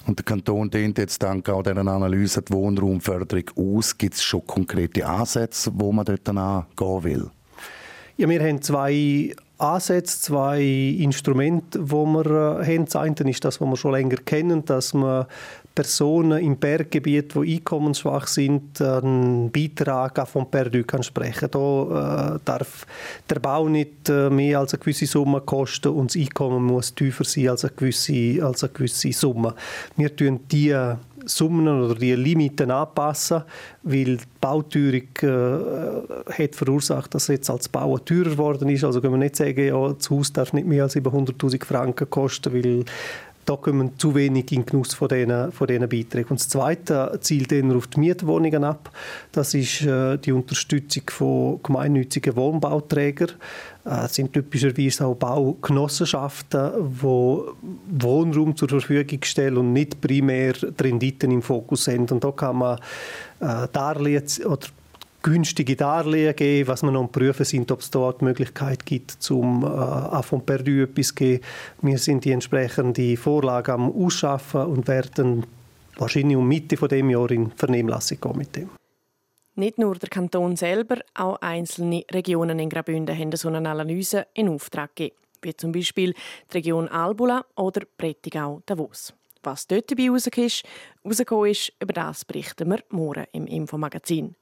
Und 0.06 0.18
der 0.18 0.24
Kanton 0.24 0.70
dehnt 0.70 0.98
jetzt 0.98 1.22
dank 1.22 1.48
auch 1.48 1.62
dieser 1.62 1.78
Analyse 1.78 2.42
die 2.42 2.52
Wohnraumförderung 2.52 3.50
aus. 3.56 3.98
Gibt 3.98 4.14
es 4.14 4.22
schon 4.22 4.46
konkrete 4.46 5.04
Ansätze, 5.04 5.72
wo 5.74 5.90
man 5.90 6.04
dort 6.04 6.24
gehen 6.24 7.04
will? 7.04 7.30
Ja, 8.16 8.28
wir 8.28 8.40
haben 8.40 8.62
zwei 8.62 9.34
Ansätze, 9.58 10.20
zwei 10.20 10.62
Instrumente, 10.62 11.80
die 11.80 11.90
wir 11.90 12.60
äh, 12.60 12.64
haben. 12.64 12.84
Das 12.84 12.94
eine 12.94 13.30
ist 13.30 13.44
das, 13.44 13.60
was 13.60 13.68
wir 13.68 13.76
schon 13.76 13.90
länger 13.90 14.16
kennen, 14.24 14.64
dass 14.64 14.94
man 14.94 15.26
Personen 15.74 16.38
im 16.38 16.56
Berggebiet, 16.56 17.34
die 17.34 17.56
einkommensschwach 17.56 18.28
sind, 18.28 18.80
einen 18.80 19.50
Beitrag 19.50 20.28
von 20.28 20.48
Perdu 20.48 20.84
kann 20.84 21.02
sprechen. 21.02 21.48
Da 21.50 22.36
äh, 22.36 22.38
darf 22.44 22.86
der 23.28 23.40
Bau 23.40 23.68
nicht 23.68 24.08
äh, 24.08 24.30
mehr 24.30 24.60
als 24.60 24.74
eine 24.74 24.80
gewisse 24.80 25.06
Summe 25.06 25.40
kosten 25.40 25.88
und 25.88 26.14
das 26.14 26.22
Einkommen 26.22 26.62
muss 26.62 26.94
tiefer 26.94 27.24
sein 27.24 27.48
als 27.48 27.64
eine 27.64 27.74
gewisse, 27.74 28.44
als 28.44 28.62
eine 28.62 28.72
gewisse 28.72 29.12
Summe. 29.12 29.54
Wir 29.96 30.14
tun 30.14 30.38
die 30.52 30.72
Summen 31.26 31.82
oder 31.82 31.94
die 31.94 32.14
Limiten 32.14 32.70
anpassen, 32.70 33.42
weil 33.82 34.16
die 34.16 34.24
Bauteuerung 34.40 35.08
äh, 35.22 36.32
hat 36.42 36.54
verursacht, 36.54 37.14
dass 37.14 37.28
jetzt 37.28 37.50
als 37.50 37.68
Bauen 37.68 38.04
teurer 38.04 38.30
geworden 38.30 38.68
ist. 38.68 38.84
Also 38.84 39.00
können 39.00 39.14
wir 39.14 39.18
nicht 39.18 39.36
sagen, 39.36 39.66
ja, 39.66 39.92
das 39.92 40.10
Haus 40.10 40.32
darf 40.32 40.52
nicht 40.52 40.66
mehr 40.66 40.84
als 40.84 40.96
700'000 40.96 41.64
Franken 41.64 42.08
kosten, 42.08 42.52
weil 42.52 42.84
da 43.44 43.56
kommen 43.56 43.98
zu 43.98 44.14
wenig 44.14 44.52
in 44.52 44.64
Genuss 44.64 44.94
von 44.94 45.08
diesen, 45.08 45.52
von 45.52 45.66
diesen 45.66 45.88
Beiträgen. 45.88 46.30
Und 46.30 46.40
das 46.40 46.48
Zweite 46.48 47.18
zielt 47.20 47.52
dann 47.52 47.76
auf 47.76 47.86
die 47.86 48.00
Mietwohnungen 48.00 48.64
ab. 48.64 48.90
Das 49.32 49.54
ist 49.54 49.82
äh, 49.82 50.16
die 50.18 50.32
Unterstützung 50.32 51.02
von 51.10 51.60
gemeinnützigen 51.62 52.36
Wohnbauträgern. 52.36 53.32
Äh, 53.84 54.04
es 54.04 54.14
sind 54.14 54.32
typischerweise 54.32 55.06
auch 55.06 55.14
Baugenossenschaften, 55.14 56.70
die 57.02 57.04
Wohnraum 57.04 58.56
zur 58.56 58.68
Verfügung 58.68 59.20
stellen 59.22 59.58
und 59.58 59.72
nicht 59.72 60.00
primär 60.00 60.54
die 60.54 60.82
Renditen 60.82 61.30
im 61.30 61.42
Fokus 61.42 61.84
sind. 61.84 62.12
Und 62.12 62.24
da 62.24 62.30
kann 62.32 62.56
man 62.56 62.78
äh, 63.40 63.68
Darlehen 63.72 64.24
oder 64.46 64.66
günstige 65.24 65.74
Darlehen 65.74 66.36
geben. 66.36 66.68
Was 66.68 66.82
wir 66.82 66.92
noch 66.92 67.10
prüfen 67.10 67.44
sind, 67.44 67.72
ob 67.72 67.80
es 67.80 67.90
dort 67.90 68.20
die 68.20 68.26
Möglichkeit 68.26 68.86
gibt, 68.86 69.10
zum 69.10 69.64
äh, 69.64 70.22
von 70.22 70.46
perdu 70.46 70.82
etwas 70.82 71.08
zu 71.08 71.14
geben. 71.16 71.44
Wir 71.82 71.98
sind 71.98 72.24
die 72.24 72.30
entsprechende 72.30 73.16
Vorlage 73.16 73.72
am 73.72 73.90
Ausschaffen 73.90 74.66
und 74.66 74.86
werden 74.86 75.44
wahrscheinlich 75.96 76.36
um 76.36 76.46
Mitte 76.46 76.76
von 76.76 76.88
dem 76.88 77.10
Jahr 77.10 77.30
in 77.32 77.50
Vernehmlassung 77.50 78.20
gehen 78.20 78.38
mit 78.38 78.54
dem. 78.54 78.70
Nicht 79.56 79.78
nur 79.78 79.94
der 79.94 80.08
Kanton 80.08 80.56
selber, 80.56 80.98
auch 81.14 81.40
einzelne 81.40 82.04
Regionen 82.10 82.58
in 82.58 82.68
Graubünden 82.68 83.16
haben 83.16 83.34
so 83.36 83.48
eine 83.48 83.68
Analyse 83.68 84.26
in 84.34 84.48
Auftrag 84.48 84.94
gegeben, 84.96 85.16
wie 85.42 85.56
zum 85.56 85.72
Beispiel 85.72 86.12
die 86.52 86.56
Region 86.56 86.88
Albula 86.88 87.44
oder 87.56 87.82
Prättigau-Davos. 87.96 89.14
Was 89.44 89.66
dort 89.66 89.90
dabei 89.90 90.10
rausgekommen 90.10 91.50
ist, 91.50 91.72
über 91.80 91.92
das 91.92 92.24
berichten 92.24 92.68
wir 92.68 92.82
morgen 92.90 93.26
im 93.32 93.46
Infomagazin. 93.46 94.34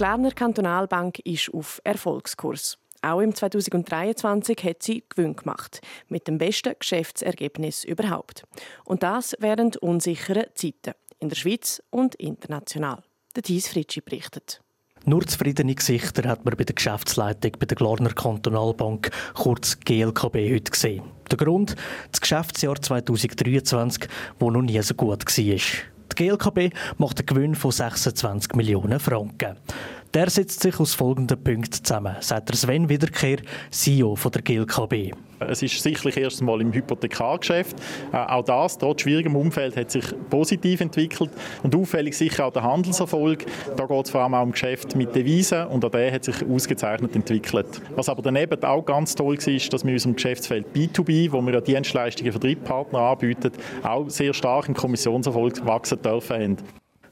Die 0.00 0.04
Glarner 0.04 0.30
Kantonalbank 0.30 1.18
ist 1.26 1.52
auf 1.52 1.82
Erfolgskurs. 1.84 2.78
Auch 3.02 3.20
im 3.20 3.34
2023 3.34 4.56
hat 4.64 4.82
sie 4.82 5.04
Gewinn 5.06 5.36
gemacht, 5.36 5.82
mit 6.08 6.26
dem 6.26 6.38
besten 6.38 6.72
Geschäftsergebnis 6.78 7.84
überhaupt. 7.84 8.44
Und 8.86 9.02
das 9.02 9.36
während 9.40 9.76
unsicheren 9.76 10.46
Zeiten 10.54 10.94
in 11.18 11.28
der 11.28 11.36
Schweiz 11.36 11.82
und 11.90 12.14
international. 12.14 13.02
Der 13.36 13.42
Thies 13.42 13.68
Fritschi 13.68 14.00
berichtet. 14.00 14.62
Nur 15.04 15.26
zufriedene 15.26 15.74
Gesichter 15.74 16.26
hat 16.26 16.46
man 16.46 16.56
bei 16.56 16.64
der 16.64 16.76
Geschäftsleitung 16.76 17.52
bei 17.58 17.66
der 17.66 17.76
Glarner 17.76 18.14
Kantonalbank, 18.14 19.10
kurz 19.34 19.78
GLKB, 19.80 20.50
heute 20.50 20.70
gesehen. 20.70 21.04
Der 21.30 21.36
Grund? 21.36 21.76
Das 22.10 22.22
Geschäftsjahr 22.22 22.80
2023, 22.80 24.08
wo 24.38 24.50
noch 24.50 24.62
nie 24.62 24.80
so 24.80 24.94
gut 24.94 25.26
war. 25.26 25.89
Die 26.12 26.28
GLKB 26.28 26.74
macht 26.98 27.18
einen 27.18 27.26
Gewinn 27.26 27.54
von 27.54 27.70
26 27.70 28.54
Millionen 28.54 29.00
Franken. 29.00 29.56
Der 30.12 30.28
setzt 30.28 30.60
sich 30.60 30.80
aus 30.80 30.92
folgenden 30.94 31.40
Punkten 31.40 31.84
zusammen, 31.84 32.16
sagt 32.18 32.52
Sven 32.56 32.88
Wiederkehr, 32.88 33.36
CEO 33.70 34.16
von 34.16 34.32
der 34.32 34.42
GLKB. 34.42 35.12
Es 35.38 35.62
ist 35.62 35.80
sicherlich 35.80 36.16
erst 36.16 36.40
einmal 36.40 36.60
im 36.60 36.72
Hypothekargeschäft. 36.72 37.76
Äh, 38.12 38.16
auch 38.16 38.44
das, 38.44 38.76
trotz 38.76 39.02
schwierigem 39.02 39.36
Umfeld, 39.36 39.76
hat 39.76 39.92
sich 39.92 40.04
positiv 40.28 40.80
entwickelt. 40.80 41.30
Und 41.62 41.76
auffällig 41.76 42.16
sicher 42.16 42.46
auch 42.46 42.52
der 42.52 42.64
Handelserfolg. 42.64 43.46
Da 43.76 43.86
geht 43.86 44.04
es 44.04 44.10
vor 44.10 44.22
allem 44.22 44.34
auch 44.34 44.42
um 44.42 44.50
Geschäft 44.50 44.96
mit 44.96 45.14
Devisen 45.14 45.68
und 45.68 45.84
auch 45.84 45.90
der 45.92 46.12
hat 46.12 46.24
sich 46.24 46.44
ausgezeichnet 46.44 47.14
entwickelt. 47.14 47.80
Was 47.94 48.08
aber 48.08 48.20
daneben 48.20 48.64
auch 48.64 48.82
ganz 48.82 49.14
toll 49.14 49.38
war, 49.38 49.54
ist, 49.54 49.72
dass 49.72 49.84
wir 49.84 49.90
in 49.90 49.94
unserem 49.94 50.16
Geschäftsfeld 50.16 50.66
B2B, 50.74 51.30
wo 51.30 51.40
wir 51.40 51.54
ja 51.54 51.60
Dienstleistungen 51.60 52.32
für 52.32 52.40
Drittpartner 52.40 52.98
anbieten, 52.98 53.52
auch 53.84 54.10
sehr 54.10 54.34
stark 54.34 54.66
im 54.66 54.74
Kommissionserfolg 54.74 55.64
wachsen 55.64 56.02
dürfen 56.02 56.36
haben. 56.36 56.56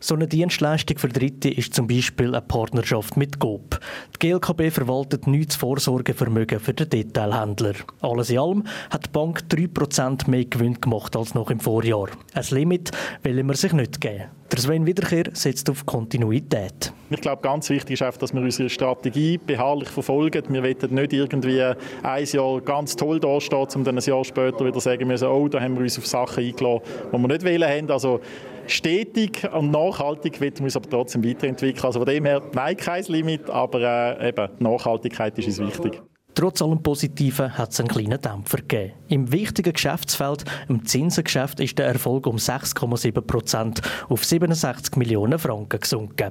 So 0.00 0.14
eine 0.14 0.28
Dienstleistung 0.28 0.96
für 0.98 1.08
Dritte 1.08 1.50
ist 1.50 1.74
zum 1.74 1.88
Beispiel 1.88 2.28
eine 2.28 2.40
Partnerschaft 2.40 3.16
mit 3.16 3.40
GOP. 3.40 3.80
Die 4.14 4.28
GLKB 4.28 4.70
verwaltet 4.70 5.26
nichts 5.26 5.56
Vorsorgevermögen 5.56 6.60
für 6.60 6.72
den 6.72 6.88
Detailhändler. 6.88 7.74
Alles 8.00 8.30
in 8.30 8.38
allem 8.38 8.64
hat 8.90 9.06
die 9.06 9.10
Bank 9.10 9.42
3% 9.50 10.30
mehr 10.30 10.44
Gewinn 10.44 10.80
gemacht 10.80 11.16
als 11.16 11.34
noch 11.34 11.50
im 11.50 11.58
Vorjahr. 11.58 12.10
Ein 12.32 12.44
Limit 12.50 12.92
will 13.24 13.42
man 13.42 13.56
sich 13.56 13.72
nicht 13.72 14.00
geben. 14.00 14.37
Der 14.50 14.58
Sven 14.58 14.86
Wiederkehr 14.86 15.24
setzt 15.34 15.68
auf 15.68 15.84
Kontinuität. 15.84 16.92
Ich 17.10 17.20
glaube, 17.20 17.42
ganz 17.42 17.68
wichtig 17.68 17.94
ist 17.94 18.02
einfach, 18.02 18.18
dass 18.18 18.32
wir 18.32 18.40
unsere 18.40 18.70
Strategie 18.70 19.36
beharrlich 19.36 19.90
verfolgen. 19.90 20.42
Wir 20.48 20.62
wollen 20.62 20.94
nicht 20.94 21.12
irgendwie 21.12 21.62
ein 22.02 22.24
Jahr 22.24 22.60
ganz 22.62 22.96
toll 22.96 23.20
dastehen, 23.20 23.68
um 23.74 23.84
dann 23.84 23.98
ein 23.98 24.04
Jahr 24.04 24.24
später 24.24 24.64
wieder 24.64 24.80
sagen 24.80 25.06
müssen, 25.06 25.28
oh, 25.28 25.48
da 25.48 25.60
haben 25.60 25.74
wir 25.74 25.82
uns 25.82 25.98
auf 25.98 26.06
Sachen 26.06 26.44
eingeladen, 26.44 26.80
die 27.12 27.18
wir 27.18 27.28
nicht 27.28 27.44
wollen 27.44 27.64
haben. 27.64 27.90
Also 27.90 28.20
stetig 28.66 29.46
und 29.52 29.70
nachhaltig 29.70 30.40
wird 30.40 30.56
man 30.56 30.64
uns 30.64 30.76
aber 30.76 30.88
trotzdem 30.88 31.24
weiterentwickeln. 31.24 31.84
Also 31.84 32.00
von 32.00 32.06
dem 32.06 32.24
her, 32.24 32.42
nein, 32.54 32.76
kein 32.76 33.04
Limit, 33.04 33.50
aber 33.50 34.18
äh, 34.18 34.30
eben, 34.30 34.48
Nachhaltigkeit 34.60 35.38
ist 35.38 35.46
uns 35.46 35.58
wichtig. 35.58 36.02
Trotz 36.38 36.62
allem 36.62 36.80
Positiven 36.84 37.58
hat 37.58 37.72
es 37.72 37.80
einen 37.80 37.88
kleinen 37.88 38.20
Dämpfer 38.20 38.58
gegeben. 38.58 38.92
Im 39.08 39.32
wichtigen 39.32 39.72
Geschäftsfeld, 39.72 40.44
im 40.68 40.84
Zinsengeschäft, 40.84 41.58
ist 41.58 41.76
der 41.80 41.88
Erfolg 41.88 42.28
um 42.28 42.36
6,7 42.36 43.22
Prozent 43.22 43.82
auf 44.08 44.24
67 44.24 44.94
Millionen 44.94 45.40
Franken 45.40 45.80
gesunken. 45.80 46.30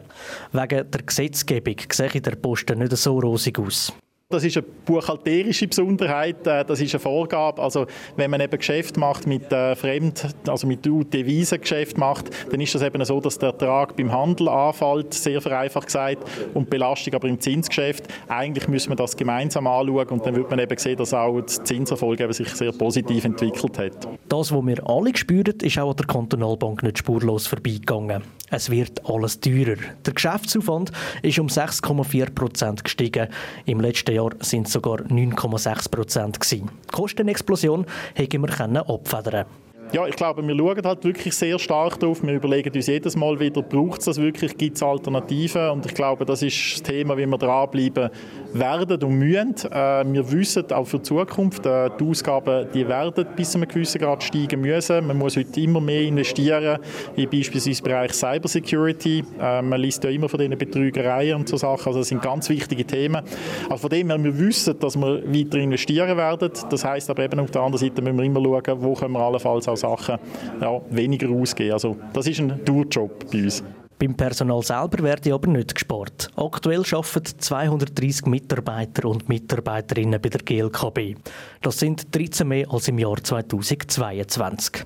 Wegen 0.53 0.89
der 0.89 1.01
Gesetzgebung 1.01 1.75
sehe 1.91 2.21
der 2.21 2.37
Posten 2.37 2.79
nicht 2.79 2.95
so 2.95 3.19
rosig 3.19 3.59
aus. 3.59 3.91
Das 4.29 4.43
ist 4.43 4.57
eine 4.57 4.65
buchhalterische 4.85 5.69
Besonderheit, 5.69 6.45
äh, 6.45 6.65
das 6.65 6.81
ist 6.81 6.93
eine 6.93 6.99
Vorgabe. 6.99 7.61
Also 7.61 7.85
wenn 8.17 8.29
man 8.29 8.41
eben 8.41 8.57
Geschäft 8.57 8.97
macht 8.97 9.25
mit 9.25 9.49
äh, 9.53 9.73
Fremd, 9.73 10.27
also 10.45 10.67
mit 10.67 10.83
Devisengeschäft 10.83 11.97
macht, 11.97 12.25
dann 12.51 12.59
ist 12.59 12.75
das 12.75 12.81
eben 12.81 13.05
so, 13.05 13.21
dass 13.21 13.39
der 13.39 13.51
Ertrag 13.51 13.95
beim 13.95 14.11
Handel 14.11 14.49
anfällt, 14.49 15.13
sehr 15.13 15.39
vereinfacht 15.39 15.85
gesagt, 15.85 16.29
und 16.53 16.65
die 16.65 16.71
Belastung 16.71 17.13
aber 17.13 17.29
im 17.29 17.39
Zinsgeschäft. 17.39 18.09
Eigentlich 18.27 18.67
müssen 18.67 18.89
wir 18.89 18.97
das 18.97 19.15
gemeinsam 19.15 19.65
anschauen 19.65 20.09
und 20.09 20.25
dann 20.25 20.35
wird 20.35 20.49
man 20.49 20.59
eben 20.59 20.77
sehen, 20.77 20.97
dass 20.97 21.13
auch 21.13 21.39
der 21.39 21.47
Zinserfolg 21.47 22.19
eben 22.19 22.33
sich 22.33 22.49
sehr 22.49 22.73
positiv 22.73 23.23
entwickelt 23.23 23.79
hat. 23.79 24.09
Das, 24.27 24.51
was 24.51 24.65
wir 24.65 24.89
alle 24.89 25.13
gespürt, 25.13 25.63
ist 25.63 25.79
auch 25.79 25.91
an 25.91 25.95
der 25.95 26.05
Kantonalbank 26.05 26.83
nicht 26.83 26.97
spurlos 26.97 27.47
vorbeigegangen. 27.47 28.23
Es 28.49 28.69
wird 28.69 29.05
alles 29.05 29.41
teurer. 29.41 29.75
Der 30.05 30.13
Geschäftsaufwand 30.13 30.91
ist 31.21 31.37
um 31.37 31.47
6,4 31.47 32.33
Prozent 32.33 32.83
gestiegen. 32.83 33.27
Im 33.65 33.81
letzten 33.81 34.15
Jahr 34.15 34.31
sind 34.39 34.67
es 34.67 34.73
sogar 34.73 35.01
9,6 35.01 35.91
Prozent. 35.91 36.51
Die 36.51 36.63
Kostenexplosion 36.91 37.85
hätten 38.15 38.41
wir 38.41 38.89
abfedern 38.89 39.45
Ja, 39.93 40.05
ich 40.05 40.17
glaube, 40.17 40.45
wir 40.45 40.53
schauen 40.57 40.83
halt 40.83 41.03
wirklich 41.05 41.33
sehr 41.33 41.57
stark 41.57 41.97
darauf. 42.01 42.21
Wir 42.21 42.33
überlegen 42.33 42.75
uns 42.75 42.87
jedes 42.87 43.15
Mal 43.15 43.39
wieder, 43.39 43.61
braucht 43.61 43.99
es 43.99 44.05
das 44.05 44.17
wirklich, 44.17 44.57
gibt 44.57 44.75
es 44.75 44.83
Alternativen? 44.83 45.69
Und 45.69 45.85
ich 45.85 45.93
glaube, 45.93 46.25
das 46.25 46.41
ist 46.41 46.73
das 46.73 46.83
Thema, 46.83 47.17
wie 47.17 47.25
wir 47.25 47.37
dranbleiben 47.37 48.09
werden 48.51 49.01
und 49.01 49.17
müssen. 49.17 49.55
Äh, 49.71 50.03
wir 50.11 50.29
wissen 50.29 50.69
auch 50.73 50.85
für 50.85 50.97
die 50.97 51.03
Zukunft, 51.03 51.65
äh, 51.65 51.89
die 51.97 52.03
Ausgaben 52.03 52.67
die 52.73 52.85
werden 52.85 53.25
bis 53.37 53.51
zu 53.51 53.59
einem 53.59 53.69
gewissen 53.69 54.01
Grad 54.01 54.23
steigen 54.23 54.59
müssen. 54.59 55.07
Man 55.07 55.17
muss 55.17 55.37
heute 55.37 55.61
immer 55.61 55.79
mehr 55.79 56.01
investieren 56.01 56.79
in 57.15 57.29
beispielsweise 57.29 57.81
Bereich 57.81 58.13
Cybersecurity. 58.13 59.23
Äh, 59.39 59.61
man 59.61 59.79
liest 59.79 60.03
ja 60.03 60.09
immer 60.09 60.27
von 60.27 60.37
diesen 60.37 60.57
Betrügereien 60.57 61.37
und 61.37 61.47
so 61.47 61.55
Sachen. 61.55 61.87
Also 61.87 61.99
das 61.99 62.09
sind 62.09 62.21
ganz 62.21 62.49
wichtige 62.49 62.83
Themen. 62.83 63.21
Also 63.69 63.77
von 63.83 63.89
dem 63.89 64.09
her, 64.09 64.21
wir 64.21 64.37
wissen, 64.37 64.77
dass 64.79 64.97
wir 64.97 65.23
weiter 65.33 65.59
investieren 65.59 66.17
werden. 66.17 66.51
Das 66.69 66.83
heißt 66.83 67.09
aber 67.09 67.23
eben 67.23 67.39
auf 67.39 67.51
der 67.51 67.61
anderen 67.61 67.87
Seite 67.87 68.01
müssen 68.01 68.17
wir 68.17 68.25
immer 68.25 68.43
schauen, 68.43 68.81
wo 68.81 68.93
können 68.93 69.13
wir 69.13 69.21
allenfalls 69.21 69.65
auch 69.69 69.76
Sachen 69.77 70.17
ja, 70.61 70.81
weniger 70.89 71.29
ausgeben. 71.29 71.73
Also 71.73 71.97
das 72.13 72.27
ist 72.27 72.39
ein 72.39 72.63
Tourjob 72.65 73.31
bei 73.31 73.43
uns. 73.43 73.63
Beim 73.99 74.13
Personal 74.13 74.61
selber 74.61 75.01
werde 75.03 75.33
aber 75.33 75.47
nicht 75.47 75.73
gespart. 75.73 76.29
Aktuell 76.35 76.83
arbeiten 76.91 77.39
230 77.39 78.27
Mitarbeiter 78.27 79.07
und 79.09 79.27
Mitarbeiterinnen 79.27 80.21
bei 80.21 80.29
der 80.29 80.41
GLKB. 80.41 81.15
Das 81.63 81.79
sind 81.79 82.15
13 82.15 82.47
mehr 82.47 82.71
als 82.71 82.87
im 82.87 82.99
Jahr 82.99 83.17
2022. 83.17 84.83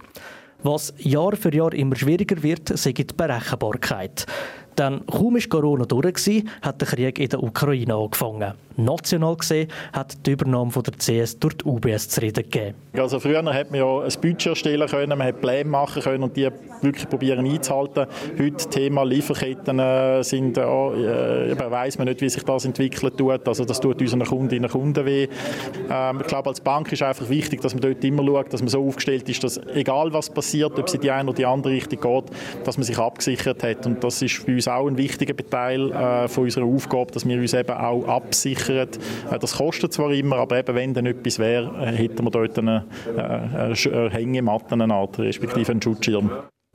Was 0.63 0.93
Jahr 0.99 1.35
für 1.35 1.53
Jahr 1.53 1.73
immer 1.73 1.95
schwieriger 1.95 2.41
wird, 2.41 2.77
sei 2.77 2.93
die 2.93 3.03
Berechenbarkeit. 3.03 4.25
Denn 4.81 5.05
kaum 5.05 5.35
war 5.35 5.41
Corona 5.47 5.85
durch, 5.85 6.43
hat 6.63 6.81
der 6.81 6.87
Krieg 6.87 7.19
in 7.19 7.29
der 7.29 7.43
Ukraine 7.43 7.93
angefangen. 7.93 8.53
National 8.77 9.35
gesehen 9.35 9.67
hat 9.93 10.25
die 10.25 10.31
Übernahme 10.31 10.71
von 10.71 10.83
der 10.83 10.93
CS 10.93 11.37
durch 11.39 11.57
die 11.57 11.65
UBS 11.65 12.09
zu 12.09 12.21
reden 12.21 12.43
gegeben. 12.43 12.75
Also 12.93 13.19
früher 13.19 13.43
hat 13.43 13.71
man 13.71 13.79
ja 13.79 13.99
ein 13.99 14.11
Budget 14.21 14.47
erstellen 14.47 14.87
können, 14.87 15.17
man 15.17 15.27
hat 15.27 15.41
Pläne 15.41 15.69
machen 15.69 16.01
können 16.01 16.23
und 16.23 16.35
die 16.35 16.49
wirklich 16.81 17.07
probieren 17.07 17.45
einzuhalten. 17.45 18.07
Heute 18.37 18.69
Thema 18.69 19.03
Lieferketten 19.03 19.79
äh, 19.79 20.23
sind, 20.23 20.57
äh, 20.57 20.61
weiß 20.61 21.97
man 21.97 22.07
nicht, 22.07 22.21
wie 22.21 22.29
sich 22.29 22.43
das 22.43 22.65
entwickeln 22.65 23.15
tut. 23.15 23.47
Also 23.47 23.65
das 23.65 23.79
tut 23.79 24.01
unseren 24.01 24.23
Kundinnen 24.23 24.65
und 24.65 24.71
Kunden 24.71 25.05
weh. 25.05 25.27
Ähm, 25.89 26.19
ich 26.21 26.27
glaube, 26.27 26.49
als 26.49 26.61
Bank 26.61 26.91
ist 26.91 27.03
einfach 27.03 27.29
wichtig, 27.29 27.61
dass 27.61 27.73
man 27.73 27.81
dort 27.81 28.03
immer 28.03 28.25
schaut, 28.25 28.51
dass 28.53 28.61
man 28.61 28.69
so 28.69 28.85
aufgestellt 28.85 29.29
ist, 29.29 29.43
dass 29.43 29.59
egal 29.73 30.11
was 30.13 30.29
passiert, 30.29 30.77
ob 30.77 30.87
es 30.87 30.93
in 30.93 31.01
die 31.01 31.11
eine 31.11 31.29
oder 31.29 31.37
die 31.37 31.45
andere 31.45 31.73
Richtung 31.73 31.99
geht, 31.99 32.31
dass 32.65 32.77
man 32.77 32.83
sich 32.83 32.97
abgesichert 32.97 33.63
hat. 33.63 33.85
Und 33.85 34.03
das 34.03 34.21
ist 34.21 34.37
für 34.37 34.51
uns 34.51 34.67
auch 34.71 34.87
ein 34.87 34.97
wichtiger 34.97 35.35
Teil 35.35 35.91
äh, 35.91 36.27
von 36.27 36.45
unserer 36.45 36.65
Aufgabe, 36.65 37.11
dass 37.11 37.27
wir 37.27 37.37
uns 37.37 37.53
eben 37.53 37.71
auch 37.71 38.07
absichern. 38.07 38.89
Äh, 39.29 39.39
das 39.39 39.57
kostet 39.57 39.93
zwar 39.93 40.11
immer, 40.11 40.37
aber 40.37 40.59
eben, 40.59 40.75
wenn 40.75 40.93
dann 40.93 41.05
etwas 41.05 41.39
wäre, 41.39 41.71
äh, 41.79 41.95
hätten 41.95 42.23
wir 42.23 42.31
dort 42.31 42.57
eine, 42.57 42.85
äh, 43.15 43.19
eine 43.19 44.09
Hängematte, 44.09 44.73
eine 44.73 44.93
Art, 44.93 45.19
respektive 45.19 45.71
einen 45.71 45.81
Schutzschirm. 45.81 46.29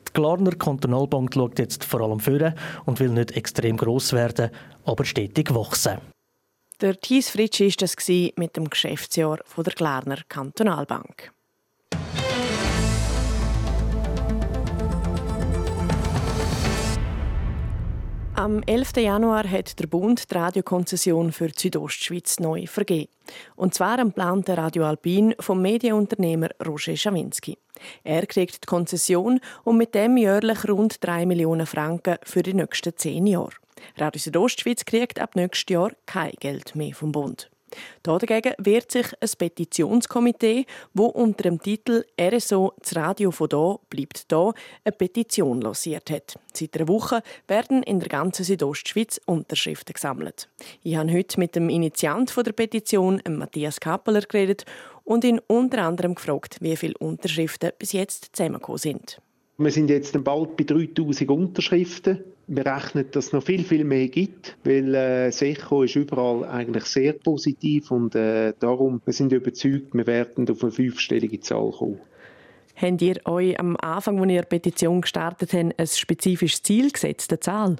Die 0.08 0.12
Glarner 0.12 0.52
Kantonalbank 0.52 1.34
schaut 1.34 1.58
jetzt 1.58 1.84
vor 1.84 2.00
allem 2.00 2.20
führen 2.20 2.54
und 2.84 3.00
will 3.00 3.10
nicht 3.10 3.36
extrem 3.36 3.76
gross 3.76 4.12
werden, 4.12 4.50
aber 4.84 5.04
stetig 5.04 5.54
wachsen. 5.54 5.98
Der 6.80 7.00
Thies 7.00 7.30
Fritsch 7.30 7.60
war 7.60 7.70
das 7.78 7.96
mit 8.36 8.56
dem 8.56 8.68
Geschäftsjahr 8.68 9.38
der 9.56 9.72
Glarner 9.72 10.18
Kantonalbank. 10.28 11.32
Am 18.36 18.62
11. 18.66 18.98
Januar 18.98 19.50
hat 19.50 19.80
der 19.80 19.86
Bund 19.86 20.30
die 20.30 20.34
Radiokonzession 20.34 21.32
für 21.32 21.48
die 21.48 21.58
Südostschweiz 21.58 22.38
neu 22.38 22.66
vergeben. 22.66 23.10
Und 23.56 23.72
zwar 23.72 23.98
am 23.98 24.08
geplanten 24.08 24.52
Radio 24.52 24.84
Alpin 24.84 25.34
vom 25.40 25.62
Medienunternehmer 25.62 26.50
Roger 26.64 26.94
Schawinski. 26.98 27.56
Er 28.04 28.26
kriegt 28.26 28.64
die 28.64 28.66
Konzession 28.66 29.40
und 29.64 29.78
mit 29.78 29.94
dem 29.94 30.18
jährlich 30.18 30.68
rund 30.68 31.02
3 31.02 31.24
Millionen 31.24 31.66
Franken 31.66 32.18
für 32.24 32.42
die 32.42 32.52
nächsten 32.52 32.94
10 32.94 33.26
Jahre. 33.26 33.52
Radio 33.96 34.20
Südostschweiz 34.20 34.84
kriegt 34.84 35.18
ab 35.18 35.34
nächstes 35.34 35.72
Jahr 35.72 35.92
kein 36.04 36.32
Geld 36.38 36.76
mehr 36.76 36.94
vom 36.94 37.12
Bund. 37.12 37.48
Dagegen 38.02 38.54
wehrt 38.58 38.92
sich 38.92 39.06
ein 39.20 39.28
Petitionskomitee, 39.38 40.66
wo 40.94 41.06
unter 41.06 41.44
dem 41.44 41.60
Titel 41.60 42.04
RSO 42.20 42.72
das 42.80 42.94
Radio 42.94 43.30
von 43.30 43.48
da 43.48 43.76
bleibt 43.90 44.30
da 44.30 44.52
eine 44.84 44.92
Petition 44.92 45.60
lanciert 45.60 46.10
hat. 46.10 46.38
Seit 46.52 46.76
einer 46.76 46.88
Woche 46.88 47.22
werden 47.48 47.82
in 47.82 48.00
der 48.00 48.08
ganzen 48.08 48.44
Südostschweiz 48.44 49.20
Unterschriften 49.26 49.94
gesammelt. 49.94 50.48
Ich 50.82 50.96
habe 50.96 51.12
heute 51.12 51.40
mit 51.40 51.56
dem 51.56 51.68
Initiant 51.68 52.34
der 52.36 52.52
Petition, 52.52 53.20
Matthias 53.28 53.80
Kappeler, 53.80 54.20
geredet 54.20 54.64
und 55.04 55.24
ihn 55.24 55.40
unter 55.46 55.82
anderem 55.82 56.14
gefragt, 56.14 56.58
wie 56.60 56.76
viele 56.76 56.96
Unterschriften 56.98 57.72
bis 57.78 57.92
jetzt 57.92 58.36
zusammengekommen 58.36 58.78
sind. 58.78 59.20
Wir 59.58 59.70
sind 59.70 59.88
jetzt 59.88 60.22
bald 60.22 60.56
bei 60.56 60.64
3000 60.64 61.30
Unterschriften 61.30 62.22
wir 62.48 62.66
rechnen, 62.66 63.06
dass 63.10 63.26
es 63.26 63.32
noch 63.32 63.42
viel, 63.42 63.64
viel 63.64 63.84
mehr 63.84 64.08
gibt, 64.08 64.56
weil 64.64 64.94
äh, 64.94 65.32
Secho 65.32 65.82
ist 65.82 65.96
überall 65.96 66.44
eigentlich 66.44 66.84
sehr 66.84 67.12
positiv 67.12 67.90
und 67.90 68.14
äh, 68.14 68.52
darum, 68.58 69.00
wir 69.04 69.12
sind 69.12 69.32
überzeugt, 69.32 69.94
wir 69.94 70.06
werden 70.06 70.48
auf 70.48 70.62
eine 70.62 70.72
fünfstellige 70.72 71.40
Zahl 71.40 71.70
kommen. 71.72 72.00
Habt 72.76 73.02
ihr 73.02 73.16
euch 73.24 73.58
am 73.58 73.76
Anfang, 73.78 74.20
als 74.20 74.30
ihr 74.30 74.42
die 74.42 74.48
Petition 74.48 75.00
gestartet 75.00 75.52
habt, 75.54 75.78
ein 75.78 75.86
spezifisches 75.86 76.62
Ziel 76.62 76.90
gesetzt, 76.90 77.32
eine 77.32 77.40
Zahl? 77.40 77.76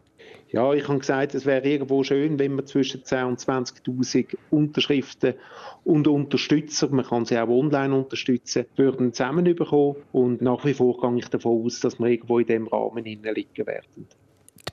Ja, 0.50 0.72
ich 0.72 0.88
habe 0.88 0.98
gesagt, 1.00 1.35
es 1.35 1.44
wäre 1.44 1.68
irgendwo 1.68 2.02
schön, 2.02 2.38
wenn 2.38 2.55
wir 2.57 2.64
zwischen 2.64 3.02
10.000 3.02 3.26
und 3.26 3.40
20.000 3.40 4.37
Unterschriften 4.50 5.35
und 5.85 6.09
Unterstützer, 6.09 6.88
man 6.88 7.05
kann 7.05 7.24
sie 7.24 7.38
auch 7.38 7.48
online 7.48 7.94
unterstützen, 7.94 8.64
würden 8.76 9.12
zusammenbekommen. 9.12 9.96
Und 10.12 10.40
nach 10.40 10.64
wie 10.64 10.74
vor 10.74 11.00
gehe 11.00 11.18
ich 11.18 11.29
davon 11.29 11.64
aus, 11.64 11.81
dass 11.81 11.98
wir 11.98 12.07
irgendwo 12.07 12.38
in 12.38 12.46
diesem 12.46 12.68
Rahmen 12.68 13.05
liegen 13.05 13.66
werden. 13.66 14.09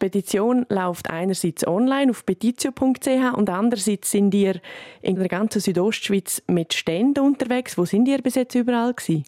Petition 0.04 0.66
läuft 0.68 1.10
einerseits 1.10 1.66
online 1.66 2.12
auf 2.12 2.26
petitio.ch 2.26 3.38
und 3.38 3.50
andererseits 3.50 4.12
sind 4.12 4.34
ihr 4.34 4.60
in 5.02 5.16
der 5.16 5.30
ganzen 5.30 5.62
Südostschweiz 5.62 6.44
mit 6.48 6.74
Ständen 6.74 7.22
unterwegs. 7.24 7.78
Wo 7.78 7.86
sind 7.86 8.10
ihr 8.10 8.22
bis 8.22 8.36
jetzt 8.36 8.54
überall 8.54 8.94
gewesen? 8.94 9.24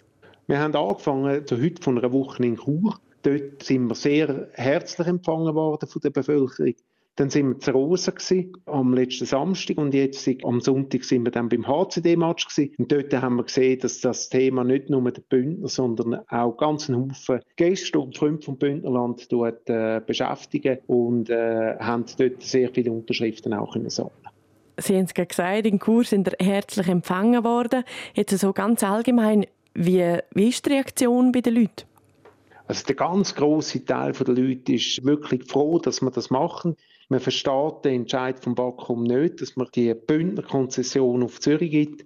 Wir 0.48 0.60
haben 0.60 0.76
angefangen 0.76 1.28
also 1.28 1.56
heute 1.56 1.82
von 1.82 1.98
einer 1.98 2.12
Woche 2.12 2.44
in 2.44 2.58
Chur. 2.58 3.00
Dort 3.24 3.64
sind 3.64 3.88
wir 3.88 3.96
sehr 3.96 4.50
herzlich 4.52 5.08
empfangen 5.08 5.56
worden 5.56 5.88
von 5.88 6.02
der 6.02 6.10
Bevölkerung. 6.10 6.74
Dann 7.18 7.30
sind 7.30 7.48
wir 7.48 7.60
zu 7.60 7.72
Rosen 7.72 8.14
am 8.66 8.94
letzten 8.94 9.26
Samstag 9.26 9.78
und 9.78 9.94
jetzt 9.94 10.28
am 10.44 10.60
Sonntag 10.60 11.06
sind 11.06 11.24
wir 11.24 11.32
dann 11.32 11.48
beim 11.48 11.66
HCD-Match 11.66 12.48
Und 12.78 12.92
dort 12.92 13.14
haben 13.14 13.38
wir 13.38 13.44
gesehen, 13.44 13.80
dass 13.80 14.02
das 14.02 14.28
Thema 14.28 14.66
nicht 14.66 14.90
nur 14.90 15.10
der 15.10 15.22
Bündner, 15.22 15.70
sondern 15.70 16.16
auch 16.28 16.58
ganz 16.58 16.90
einen 16.90 17.10
Haufen 17.10 17.40
Gäste 17.56 18.00
und 18.00 18.18
Freunde 18.18 18.42
vom 18.42 18.58
Bündnerland 18.58 19.32
dort, 19.32 19.70
äh, 19.70 20.02
beschäftigen 20.06 20.80
und 20.88 21.30
äh, 21.30 21.78
haben 21.80 22.06
dort 22.18 22.44
sehr 22.44 22.70
viele 22.70 22.92
Unterschriften 22.92 23.54
auch 23.54 23.74
können 23.74 23.90
sammeln. 23.90 24.12
Sie 24.78 24.98
haben 24.98 25.06
es 25.06 25.14
gesagt, 25.14 25.66
in 25.66 25.80
Kurs 25.80 26.10
sind 26.10 26.28
ihr 26.28 26.46
herzlich 26.46 26.88
empfangen 26.90 27.46
worden. 27.46 27.86
Jetzt 28.14 28.38
so 28.38 28.52
ganz 28.52 28.84
allgemein, 28.84 29.46
wie, 29.74 30.18
wie 30.34 30.50
ist 30.50 30.66
die 30.66 30.72
Reaktion 30.72 31.32
bei 31.32 31.40
den 31.40 31.56
Leuten? 31.56 31.86
Also 32.68 32.86
der 32.86 32.96
ganz 32.96 33.36
große 33.36 33.86
Teil 33.86 34.12
der 34.12 34.36
Leute 34.36 34.74
ist 34.74 35.06
wirklich 35.06 35.46
froh, 35.46 35.80
dass 35.80 36.02
wir 36.02 36.12
das 36.12 36.30
machen. 36.30 36.76
Man 37.10 37.20
versteht 37.20 37.86
den 37.86 38.02
Entscheid 38.02 38.40
vom 38.40 38.56
Bakum 38.56 39.04
nicht, 39.04 39.42
dass 39.42 39.56
man 39.56 39.68
die 39.76 39.94
Bündnerkonzession 39.94 41.24
auf 41.24 41.40
Zürich 41.40 41.72
gibt. 41.72 42.06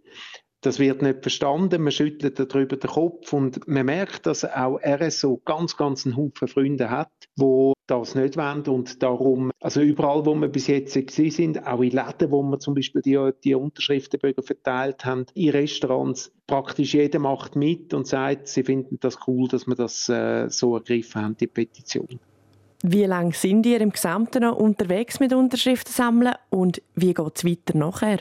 Das 0.62 0.78
wird 0.78 1.02
nicht 1.02 1.22
verstanden, 1.22 1.84
man 1.84 1.92
schüttelt 1.94 2.38
darüber 2.38 2.76
den 2.76 2.90
Kopf 2.90 3.32
und 3.32 3.66
man 3.66 3.86
merkt, 3.86 4.26
dass 4.26 4.44
auch 4.44 4.78
RSO 4.84 5.42
ganz, 5.46 5.78
ganz 5.78 6.06
einen 6.06 6.18
Haufen 6.18 6.50
Freunde 6.50 6.90
hat, 6.90 7.12
wo 7.38 7.74
das 7.88 8.14
nicht 8.14 8.36
wollen 8.36 8.68
und 8.68 9.02
darum, 9.02 9.52
also 9.62 9.80
überall, 9.80 10.26
wo 10.26 10.36
wir 10.36 10.50
bis 10.50 10.68
jetzt 10.68 10.96
gewesen 10.96 11.32
sind, 11.32 11.66
auch 11.66 11.82
in 11.82 11.92
Läden, 11.92 12.32
wo 12.32 12.44
wir 12.44 12.60
zum 12.60 12.74
Beispiel 12.74 13.02
die, 13.02 13.32
die 13.42 13.56
Unterschriftenbögen 13.56 14.44
verteilt 14.44 15.06
haben, 15.06 15.26
in 15.34 15.52
Restaurants, 15.52 16.34
praktisch 16.46 16.94
jeder 16.94 17.20
macht 17.20 17.56
mit 17.56 17.94
und 17.94 18.06
sagt, 18.06 18.50
sie 18.50 18.64
finden 18.64 19.00
das 19.00 19.18
cool, 19.28 19.48
dass 19.48 19.66
wir 19.66 19.76
das 19.76 20.10
äh, 20.10 20.50
so 20.50 20.76
ergriffen 20.76 21.22
haben, 21.22 21.38
die 21.38 21.48
Petition. 21.48 22.20
Wie 22.82 23.04
lange 23.04 23.34
sind 23.34 23.66
ihr 23.66 23.82
im 23.82 23.92
Gesamten 23.92 24.44
noch 24.44 24.56
unterwegs 24.56 25.20
mit 25.20 25.34
Unterschriften 25.34 25.92
sammeln 25.94 26.36
und 26.50 26.82
wie 26.96 27.14
geht 27.14 27.36
es 27.36 27.46
weiter 27.46 27.78
nachher? 27.78 28.20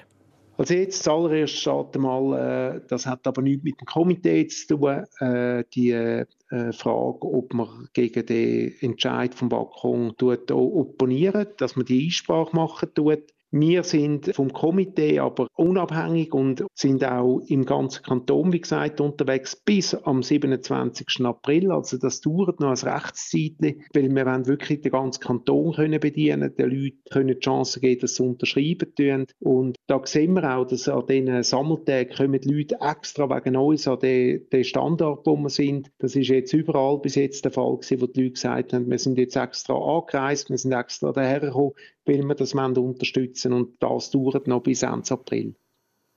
Also 0.57 0.75
jetzt 0.75 1.05
zuallererst 1.05 1.55
steht 1.55 1.95
einmal, 1.95 2.77
äh, 2.77 2.81
das 2.89 3.07
hat 3.07 3.25
aber 3.29 3.43
nichts 3.43 3.63
mit 3.63 3.81
dem 3.81 3.87
Komitee 3.87 4.49
zu 4.49 4.77
tun, 4.77 5.05
äh, 5.21 5.63
die 5.73 5.93
äh, 5.93 6.27
Frage, 6.73 7.23
ob 7.23 7.55
man 7.55 7.89
gegen 7.93 8.27
den 8.27 8.75
Entscheid 8.81 9.33
vom 9.37 9.49
Balkon 9.49 10.17
tut, 10.17 10.51
opponieren, 10.51 11.47
dass 11.59 11.77
man 11.77 11.87
die 11.87 12.07
Einsprache 12.07 12.57
machen 12.57 12.89
tut. 12.93 13.23
Wir 13.51 13.83
sind 13.83 14.35
vom 14.35 14.53
Komitee 14.53 15.21
aber 15.21 15.49
unabhängig 15.55 16.35
und 16.35 16.67
sind 16.75 17.03
auch 17.03 17.41
im 17.47 17.65
ganzen 17.65 18.03
Kanton, 18.03 18.53
wie 18.53 18.61
gesagt, 18.61 19.01
unterwegs 19.01 19.57
bis 19.57 19.95
am 19.95 20.23
27. 20.23 21.25
April. 21.25 21.73
Also 21.73 21.97
das 21.97 22.21
dauert 22.21 22.61
noch 22.61 22.69
ein 22.69 22.93
Rechtszeitchen, 22.93 23.83
weil 23.95 24.15
wir 24.15 24.27
wollen 24.27 24.47
wirklich 24.47 24.83
den 24.83 24.93
ganzen 24.93 25.23
Kanton 25.23 25.73
können 25.73 25.99
bedienen, 25.99 26.55
den 26.57 26.71
Leuten 26.71 26.99
können 27.11 27.29
die 27.29 27.39
Chance 27.39 27.81
geben, 27.81 28.03
dass 28.03 28.17
sie 28.17 28.23
unterschreiben 28.23 28.95
tun. 28.95 29.27
Und 29.41 29.77
da 29.87 29.99
sehen 30.05 30.35
wir 30.35 30.55
auch, 30.55 30.67
dass 30.67 30.87
an 30.87 31.07
diesen 31.07 31.43
Sammeltagen 31.43 32.15
kommen 32.15 32.41
die 32.41 32.53
Leute 32.53 32.77
extra 32.83 33.31
wegen 33.31 33.57
uns 33.57 33.89
an 33.89 33.99
den, 34.01 34.47
den 34.51 34.65
Standort, 34.65 35.27
wo 35.27 35.37
wir 35.37 35.49
sind. 35.49 35.91
Das 35.99 36.15
ist 36.15 36.29
jetzt 36.29 36.53
überall 36.53 36.99
bis 36.99 37.15
jetzt 37.15 37.47
der 37.47 37.53
Fall 37.53 37.79
gewesen, 37.79 38.03
wo 38.03 38.07
die 38.07 38.25
Leute 38.25 38.33
gesagt 38.35 38.75
haben, 38.75 38.91
wir 38.91 38.99
sind 38.99 39.17
jetzt 39.17 39.37
extra 39.37 39.75
angereist, 39.75 40.51
wir 40.51 40.59
sind 40.59 40.73
extra 40.73 41.13
daher 41.13 41.41
gekommen, 41.41 41.73
weil 42.05 42.23
wir 42.23 42.35
das 42.35 42.55
unterstützen 42.55 43.38
wollen. 43.45 43.55
Und 43.55 43.83
das 43.83 44.11
dauert 44.11 44.47
noch 44.47 44.63
bis 44.63 44.83
Ende 44.83 45.11
April. 45.11 45.55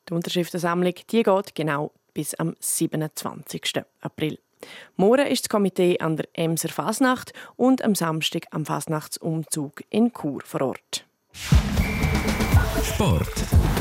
Die 0.10 0.14
Unterschriftensammlung 0.14 0.94
die 1.10 1.24
geht 1.24 1.56
genau 1.56 1.92
bis 2.14 2.34
am 2.36 2.56
27. 2.60 3.84
April. 4.02 4.40
Morgen 4.96 5.26
ist 5.28 5.46
das 5.46 5.50
Komitee 5.50 6.00
an 6.00 6.18
der 6.18 6.28
Emser 6.34 6.70
Fasnacht 6.70 7.34
und 7.56 7.84
am 7.84 7.96
Samstag 7.96 8.46
am 8.52 8.66
Fasnachtsumzug 8.66 9.84
in 9.90 10.12
Chur 10.14 10.42
vor 10.44 10.62
Ort. 10.62 11.06
Sport. 12.84 13.81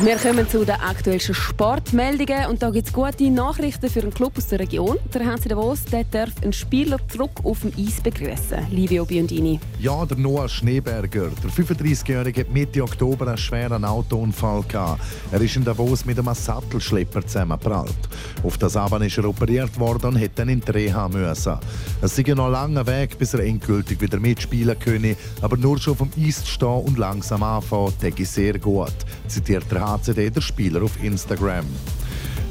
Wir 0.00 0.16
kommen 0.16 0.46
zu 0.46 0.62
den 0.62 0.74
aktuellsten 0.74 1.34
Sportmeldungen 1.34 2.50
und 2.50 2.62
da 2.62 2.68
gibt 2.68 2.88
es 2.88 2.92
gute 2.92 3.30
Nachrichten 3.30 3.88
für 3.88 4.02
einen 4.02 4.12
Club 4.12 4.36
aus 4.36 4.48
der 4.48 4.60
Region. 4.60 4.98
Der 5.14 5.24
Hansi 5.24 5.48
Davos 5.48 5.86
der 5.86 6.04
darf 6.04 6.32
einen 6.42 6.52
Spieler 6.52 6.98
zurück 7.08 7.30
auf 7.42 7.60
dem 7.60 7.72
Eis 7.78 8.02
begrüßen. 8.02 8.70
Livio 8.70 9.06
Biondini. 9.06 9.58
Ja, 9.80 10.04
der 10.04 10.18
Noah 10.18 10.50
Schneeberger. 10.50 11.30
Der 11.42 11.50
35-Jährige 11.50 12.42
hat 12.42 12.50
Mitte 12.50 12.82
Oktober 12.82 13.28
einen 13.28 13.38
schweren 13.38 13.86
Autounfall 13.86 14.62
gehabt. 14.68 15.00
Er 15.32 15.40
ist 15.40 15.56
in 15.56 15.64
Davos 15.64 16.04
mit 16.04 16.18
einem 16.18 16.34
Sattelschlepper 16.34 17.26
zusammengeprallt. 17.26 17.96
Auf 18.42 18.58
das 18.58 18.76
Abend 18.76 19.06
ist 19.06 19.16
er 19.16 19.26
operiert 19.26 19.80
worden 19.80 20.08
und 20.08 20.16
hätte 20.16 20.34
dann 20.42 20.50
in 20.50 20.60
die 20.60 20.72
Reha 20.72 21.08
müssen. 21.08 21.56
Es 22.02 22.18
ist 22.18 22.28
noch 22.28 22.46
ein 22.46 22.52
langer 22.52 22.86
Weg, 22.86 23.16
bis 23.16 23.32
er 23.32 23.40
endgültig 23.40 23.98
wieder 23.98 24.20
mitspielen 24.20 24.78
könne, 24.78 25.16
aber 25.40 25.56
nur 25.56 25.78
schon 25.78 25.96
vom 25.96 26.10
Eis 26.22 26.44
zu 26.44 26.50
stehen 26.50 26.82
und 26.84 26.98
langsam 26.98 27.42
anfangen, 27.42 27.94
denke 28.02 28.24
ich 28.24 28.28
sehr 28.28 28.58
gut, 28.58 28.92
zitiert 29.26 29.64
der 29.70 29.85
HCD 29.86 30.30
der 30.30 30.40
Spieler 30.40 30.82
auf 30.82 31.02
Instagram. 31.02 31.66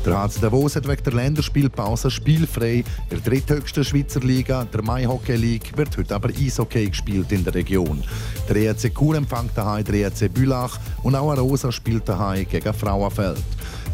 Der 0.06 0.22
HC 0.22 0.40
Davos 0.40 0.76
hat 0.76 0.88
wegen 0.88 1.04
der 1.04 1.14
Länderspielpause 1.14 2.12
spielfrei. 2.12 2.76
In 2.76 2.84
der 3.10 3.20
dritthöchsten 3.22 3.84
Schweizer 3.84 4.20
Liga, 4.20 4.64
der 4.66 4.84
Mai 4.84 5.06
Hockey 5.06 5.36
League, 5.36 5.76
wird 5.76 5.98
heute 5.98 6.14
aber 6.14 6.30
Eishockey 6.30 6.90
gespielt 6.90 7.32
in 7.32 7.44
der 7.44 7.56
Region. 7.56 8.04
Der 8.48 8.56
ERC 8.56 8.94
Chur 8.94 9.16
empfängt 9.16 9.58
daheim 9.58 9.84
der 9.84 9.96
ERC 9.96 10.32
Bülach 10.32 10.78
und 11.02 11.16
auch 11.16 11.36
Rosa 11.36 11.72
spielt 11.72 12.08
daheim 12.08 12.46
gegen 12.48 12.74
Frauenfeld. 12.74 13.44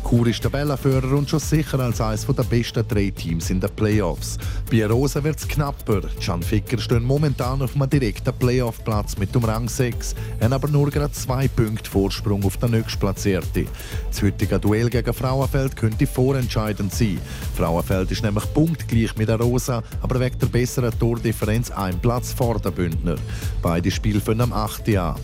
Chur 0.07 0.27
ist 0.27 0.43
Tabellenführer 0.43 1.17
und 1.17 1.29
schon 1.29 1.39
sicher 1.39 1.79
als 1.79 2.01
eines 2.01 2.25
der 2.25 2.43
besten 2.43 2.85
drei 2.87 3.11
Teams 3.11 3.49
in 3.49 3.59
den 3.59 3.69
Playoffs. 3.69 4.37
Bei 4.69 4.85
Rosa 4.85 5.23
wird 5.23 5.39
es 5.39 5.47
knapper. 5.47 6.01
Can 6.23 6.41
Ficker 6.41 6.77
stehen 6.79 7.03
momentan 7.03 7.61
auf 7.61 7.75
einem 7.75 7.89
direkten 7.89 8.33
Playoff-Platz 8.33 9.17
mit 9.17 9.33
dem 9.33 9.43
Rang 9.43 9.69
6, 9.69 10.15
haben 10.41 10.53
aber 10.53 10.67
nur 10.67 10.89
gerade 10.89 11.13
zwei 11.13 11.47
Punkte 11.47 11.89
Vorsprung 11.89 12.43
auf 12.43 12.57
den 12.57 12.71
nächstplatzierten. 12.71 13.67
Das 14.09 14.21
heutige 14.21 14.59
Duell 14.59 14.89
gegen 14.89 15.13
Frauenfeld 15.13 15.75
könnte 15.75 16.07
vorentscheidend 16.07 16.93
sein. 16.93 17.19
Frauenfeld 17.55 18.11
ist 18.11 18.23
nämlich 18.23 18.53
punktgleich 18.53 19.15
mit 19.17 19.29
der 19.29 19.39
Rosa, 19.39 19.81
aber 20.01 20.19
wegen 20.19 20.39
der 20.39 20.47
besseren 20.47 20.97
Tordifferenz 20.99 21.71
ein 21.71 21.99
Platz 21.99 22.33
vor 22.33 22.59
der 22.59 22.71
Bündner. 22.71 23.15
Beide 23.61 23.91
Spiele 23.91 24.19
für 24.19 24.31
am 24.31 24.51
8. 24.53 24.87
Jahr. 24.87 25.15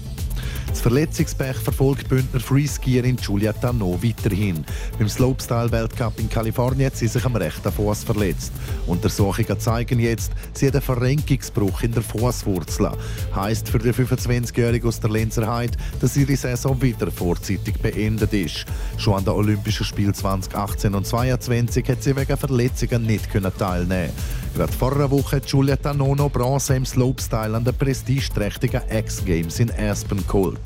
Das 0.78 0.84
Verletzungspech 0.84 1.56
verfolgt 1.56 2.08
Bündner 2.08 2.40
Freeskierin 2.40 3.18
Julia 3.18 3.52
Tano 3.52 3.98
weiterhin. 4.00 4.64
Beim 5.00 5.10
Slopestyle-Weltcup 5.10 6.20
in 6.20 6.30
Kalifornien 6.30 6.86
hat 6.86 6.96
sie 6.96 7.08
sich 7.08 7.26
am 7.26 7.36
rechten 7.36 7.72
Fuß 7.72 8.04
verletzt. 8.04 8.52
Untersuchungen 8.86 9.60
zeigen 9.60 10.00
jetzt, 10.00 10.34
sie 10.54 10.68
hat 10.68 10.76
einen 10.76 10.84
Verrenkungsbruch 10.84 11.82
in 11.82 11.94
der 11.94 12.04
Fußwurzel. 12.04 12.92
Heißt 13.36 13.68
für 13.70 13.80
die 13.80 13.92
25-Jährige 13.92 14.88
aus 14.88 15.00
der 15.00 15.10
Lenzerheide, 15.10 15.76
dass 16.00 16.16
ihre 16.16 16.36
Saison 16.36 16.80
wieder 16.80 17.10
vorzeitig 17.10 17.80
beendet 17.80 18.34
ist. 18.34 18.66
Schon 18.98 19.16
an 19.16 19.26
den 19.26 19.34
Olympischen 19.34 19.84
Spielen 19.84 20.14
2018 20.14 20.94
und 20.94 21.08
2022 21.08 21.90
hat 21.90 22.04
sie 22.04 22.16
wegen 22.16 22.38
Verletzungen 22.38 23.02
nicht 23.02 23.32
teilnehmen 23.58 24.12
Gerade 24.58 24.74
vor 24.74 24.92
einer 24.94 25.12
Woche 25.12 25.36
hat 25.36 25.46
Julia 25.46 25.76
Tanono 25.76 26.30
Bronze 26.30 26.76
im 26.76 26.84
Slopestyle 26.84 27.56
an 27.56 27.64
den 27.64 27.76
prestigeträchtigen 27.76 28.82
X-Games 28.90 29.60
in 29.60 29.72
Aspen 29.72 30.26
geholt. 30.26 30.60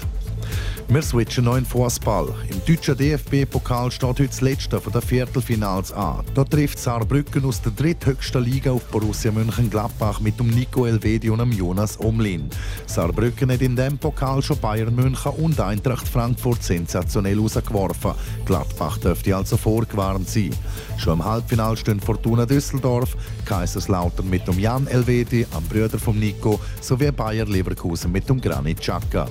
Wir 0.87 1.01
switchen 1.01 1.45
noch 1.45 1.55
in 1.55 1.65
Fußball. 1.65 2.33
Im 2.49 2.65
deutschen 2.65 2.97
DFB-Pokal 2.97 3.91
steht 3.91 4.09
heute 4.09 4.27
das 4.27 4.41
letzte 4.41 4.79
von 4.79 4.91
den 4.91 5.01
Viertelfinals 5.01 5.93
an. 5.93 6.25
Da 6.33 6.43
trifft 6.43 6.79
Saarbrücken 6.79 7.45
aus 7.45 7.61
der 7.61 7.71
dritthöchsten 7.71 8.43
Liga 8.43 8.71
auf 8.71 8.83
Borussia 8.85 9.31
Mönchengladbach 9.31 10.19
mit 10.19 10.39
dem 10.39 10.47
Nico 10.47 10.85
Elvedi 10.85 11.29
und 11.29 11.39
dem 11.39 11.51
Jonas 11.51 11.99
Omlin. 11.99 12.49
Saarbrücken 12.87 13.51
hat 13.51 13.61
in 13.61 13.75
diesem 13.75 13.97
Pokal 13.97 14.41
schon 14.41 14.59
Bayern 14.59 14.93
München 14.93 15.31
und 15.31 15.59
Eintracht 15.59 16.07
Frankfurt 16.07 16.61
sensationell 16.63 17.39
rausgeworfen. 17.39 18.11
Gladbach 18.45 18.97
dürfte 18.97 19.35
also 19.35 19.57
vorgewarnt 19.57 20.27
sein. 20.27 20.51
Schon 20.97 21.19
im 21.19 21.25
Halbfinale 21.25 21.77
stehen 21.77 21.99
Fortuna 21.99 22.45
Düsseldorf, 22.45 23.15
Kaiserslautern 23.45 24.29
mit 24.29 24.47
dem 24.47 24.59
Jan 24.59 24.87
Elvedi, 24.87 25.45
am 25.51 25.63
Brüder 25.63 25.99
von 25.99 26.19
Nico, 26.19 26.59
sowie 26.81 27.11
Bayer 27.11 27.45
Leverkusen 27.45 28.11
mit 28.11 28.27
dem 28.27 28.41
Granit 28.41 28.81
Xhaka. 28.81 29.27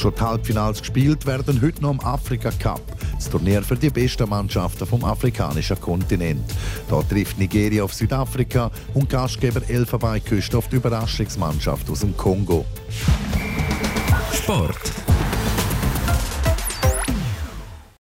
Schon 0.00 0.14
die 0.14 0.20
Halbfinals 0.22 0.80
gespielt 0.80 1.26
werden 1.26 1.60
heute 1.60 1.82
noch 1.82 1.90
im 1.90 2.00
Afrika 2.00 2.50
Cup, 2.52 2.80
das 3.16 3.28
Turnier 3.28 3.62
für 3.62 3.76
die 3.76 3.90
besten 3.90 4.30
Mannschaften 4.30 4.86
vom 4.86 5.04
afrikanischen 5.04 5.78
Kontinent. 5.78 6.54
Da 6.88 7.02
trifft 7.02 7.38
Nigeria 7.38 7.84
auf 7.84 7.92
Südafrika 7.92 8.70
und 8.94 9.10
Gastgeber 9.10 9.60
Elfenbeinküste 9.68 10.56
auf 10.56 10.68
die 10.68 10.76
Überraschungsmannschaft 10.76 11.90
aus 11.90 12.00
dem 12.00 12.16
Kongo. 12.16 12.64
Sport. 14.32 14.99